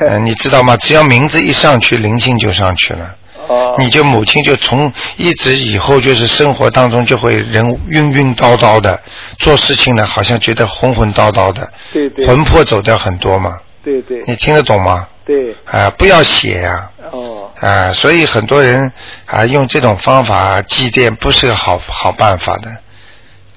[0.00, 0.76] 呃 你知道吗？
[0.78, 3.14] 只要名字一上去，灵性就上去了。
[3.48, 3.74] 哦。
[3.78, 9.00] 你就母亲就从一直以后就是生活当中就会人晕晕叨叨的，
[9.38, 12.26] 做事情呢好像觉得昏昏叨叨的，对对。
[12.26, 15.06] 魂魄走掉很多嘛，对对你听得懂吗？
[15.24, 15.54] 对。
[15.66, 17.50] 啊、不要写呀、哦。
[17.60, 18.92] 啊、所以很多人
[19.26, 22.70] 啊、用这种方法祭奠不是个好好办法的，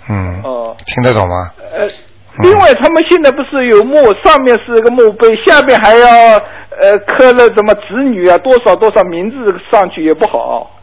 [0.09, 0.75] 嗯，哦。
[0.85, 1.51] 听得懂吗？
[1.73, 1.87] 呃，
[2.43, 6.41] 另外他们现在不是有墓，上面是个墓碑，下面还要
[6.81, 9.35] 呃刻了什么子女啊，多少多少名字
[9.71, 10.75] 上去也不好。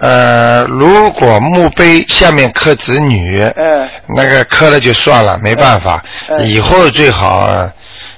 [0.00, 7.72] 呃，如果墓碑下面刻子女，嗯那个刻了就算了，没办法，嗯以后最好、呃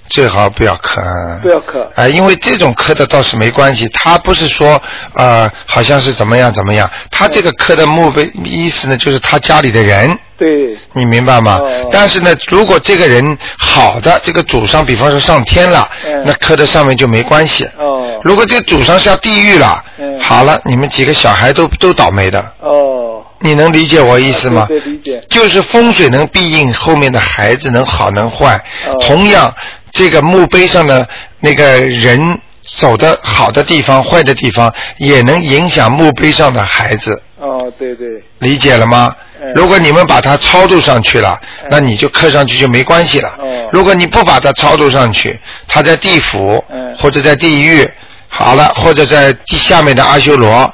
[0.08, 1.00] 最好不要磕。
[1.42, 1.90] 不要磕。
[1.94, 4.80] 啊、因为这种磕的倒是没关系，他不是说
[5.14, 10.18] 呃好像是怎么样怎么样，他这个磕的目的意思呢，就是他家里的人。
[10.38, 10.76] 对。
[10.92, 11.58] 你明白吗？
[11.62, 17.68] 哦但是呢，如果这个人好的，这个祖上，比方说上天了，嗯那磕的上面就没关系。
[17.78, 18.20] 哦。
[18.22, 22.40] 如果这个祖上下地狱了，嗯好了，你们几个小孩都都倒霉的。
[22.60, 23.22] 哦。
[23.38, 24.64] 你能理解我意思吗？
[24.66, 25.22] 对对理解。
[25.28, 29.54] 就是风水能庇应后面的孩子能好能坏，哦同样
[29.92, 31.06] 这个墓碑上的
[31.40, 38.06] 那个人走的好的地方、坏的地方，也能影响墓碑上的孩子，哦，对对。
[38.38, 39.14] 理解了吗？
[39.40, 41.38] 嗯如果你们把它超度上去了，
[41.70, 43.28] 那你就刻上去就没关系了。
[43.38, 47.88] 哦如果你不把它超度上去，它在地府、嗯或者在地狱，
[48.28, 50.72] 好了，或者在地下面的阿修罗，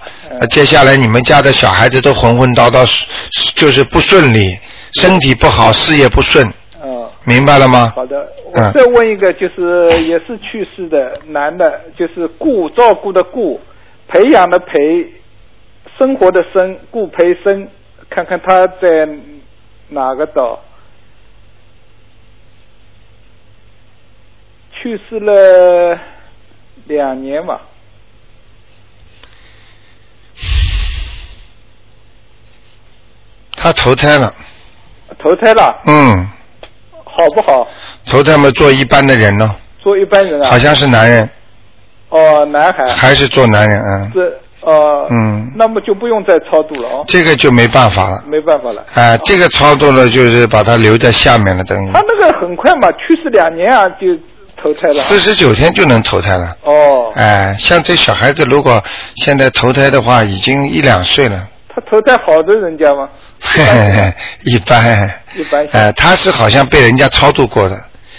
[0.50, 2.88] 接下来你们家的小孩子都混混叨叨，
[3.54, 4.56] 就是不顺利，
[4.94, 6.52] 身体不好，事业不顺，哦。
[7.24, 7.92] 明白了吗？
[7.94, 13.60] 好的，嗯我再问一个，就是也是去世的男的，就是顾照顾的顾，
[14.08, 15.06] 培养的培，
[15.98, 17.68] 生活的生，顾培生，
[18.10, 19.08] 看看他在
[19.88, 20.58] 哪个岛？
[24.72, 25.98] 去世了
[26.86, 27.62] 两年吧。
[33.54, 34.34] 他投胎了，
[35.20, 36.28] 投胎了，嗯，
[37.16, 37.66] 好不好？
[38.06, 40.50] 投胎嘛做一般的人呢，做一般人啊？
[40.50, 41.28] 好像是男人，
[42.08, 42.84] 哦，男孩。
[42.86, 48.22] 还是做男人，啊，是呃，嗯，那么就不用再超度了哦，这个就没办法了。
[48.28, 48.84] 没办法了。
[48.94, 54.06] 啊、这个超度呢，就是把它留在下面了，等于他那个很快嘛，去世两年啊就
[54.62, 54.94] 投胎了。
[54.94, 56.56] 四十九天就能投胎了。
[56.62, 58.80] 哦，哎、像这小孩子，如果
[59.16, 63.08] 现在投胎的话，已经一两岁了，他投胎好的人家吗？
[63.40, 65.10] 嘿嘿嘿一般。
[65.34, 65.70] 一般性。
[65.72, 67.76] 呃，他是好像被人家超度过的，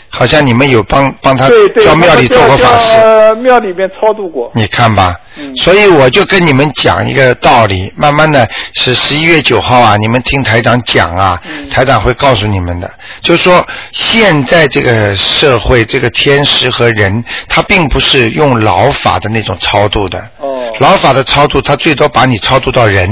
[0.09, 4.51] 好像你们有帮帮他对对，叫庙里做过法事，呃，庙里面超度过。
[4.55, 5.15] 你看吧。
[5.35, 12.91] 嗯所以我就跟你们讲一个道理，慢慢的是十一月九号啊，你们听台长讲啊，嗯台长会告诉你们的，
[13.21, 20.71] 就是说现在这个社会，这个天时和人，他并不是用老法的那种超度的，哦。
[20.79, 23.09] 老法的超度，他最多把你超度到人。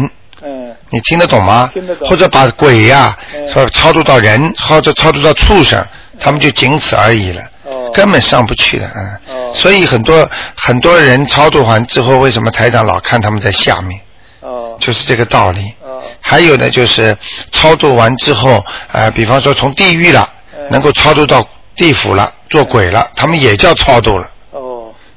[0.91, 0.95] 嗯。
[0.95, 1.69] 你听得懂吗？
[1.73, 5.83] 听得懂或者把鬼呀、嗯说超度到人，或者超度到畜生，
[6.19, 7.89] 他们就仅此而已了，哦。
[7.93, 9.19] 根本上不去的，嗯。
[9.35, 9.51] 哦。
[9.53, 13.99] 所以很多很多人操作完之后，为什么台长老看他们在下面？
[14.41, 14.77] 哦。
[14.79, 15.73] 就是这个道理。
[15.81, 16.01] 哦。
[16.21, 17.17] 还有呢，就是
[17.51, 24.29] 操作完之后，呃，比方说从地狱了，嗯能够操作到地府了，做鬼了，他们也叫超度了。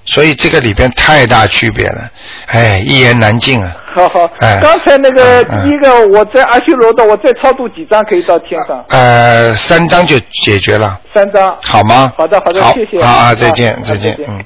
[0.05, 0.07] 哦。
[0.07, 2.11] 所以这个里边太大区别了，
[2.49, 3.77] 哎，一言难尽啊。
[3.95, 4.29] 好好。
[4.41, 8.85] 哎刚才那个嗯第一个，我在阿修罗道，我再超度几张可以到天上？
[8.91, 11.01] 呃，三张就解决了。
[11.15, 11.57] 三张。
[11.63, 12.13] 好吗？
[12.19, 14.45] 好的好的好谢谢好啊，再见再见嗯。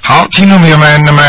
[0.00, 1.22] 好，听众朋友们，那么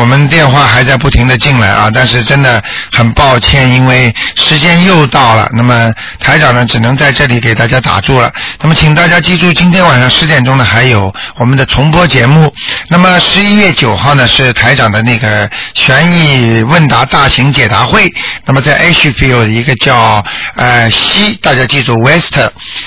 [0.00, 8.32] 我们电话还在不停的进来啊，但是真的很抱歉，因为时间又到了，那么台长呢只能在这里给大家打住了。
[8.60, 12.52] 那么请大家记住，今天晚上十点钟呢还有我们的重播节目。
[12.90, 18.08] 那么十一月九号呢是台长的那个悬疑问答大型解答会，
[18.44, 20.24] 那么在 H Field 一个叫
[20.56, 22.36] 呃西，大家记住 West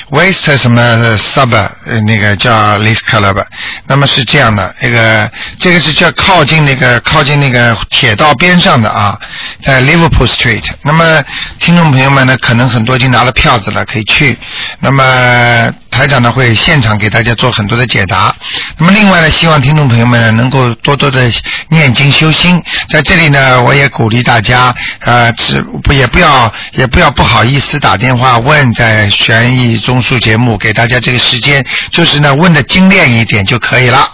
[0.09, 0.82] West 什么
[1.17, 1.55] Sub
[1.86, 3.41] 呃那个叫 l i s Club，
[3.88, 5.11] 那么是这样的，这个
[5.59, 9.20] 这个是叫靠近那个靠近那个铁道边上的啊，
[9.62, 10.64] 在 Liverpool Street。
[10.82, 11.24] 那么
[11.59, 14.38] 听众朋友们呢，可能很多已经拿了票子了，可以去。
[14.80, 18.34] 那么台长呢会现场给大家做很多的解答。
[18.78, 21.32] 那么另外呢，希望听众朋友们呢能够多多的
[21.70, 22.62] 念经修心。
[22.89, 34.09] 在这里呢，我也鼓励大家，呃，只不也不要也不要不好意思打电话问，在悬疑综述节目给大家这个时间，就是呢问的精炼一点就可以了。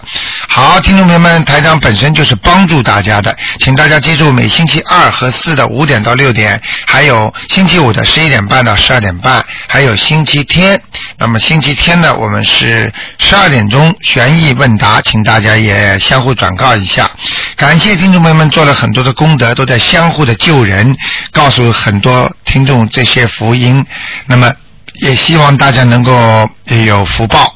[0.48, 10.80] 好，听众朋友们，台长本身就是帮助大家的，请大家记住，每星期二和四的五点到六点，还有星期五的十一点半到十二点半，还有星期天。
[11.18, 17.10] 那么星期天呢，我们是十二点钟悬疑问答，请大家也相互转告一下。
[17.54, 20.96] 感谢听众朋友们做了很多的功德，都在相互的救人，
[21.30, 23.84] 告诉很多听众这些福音。
[24.24, 24.50] 那么
[25.02, 26.48] 也希望大家能够
[26.86, 27.54] 有福报。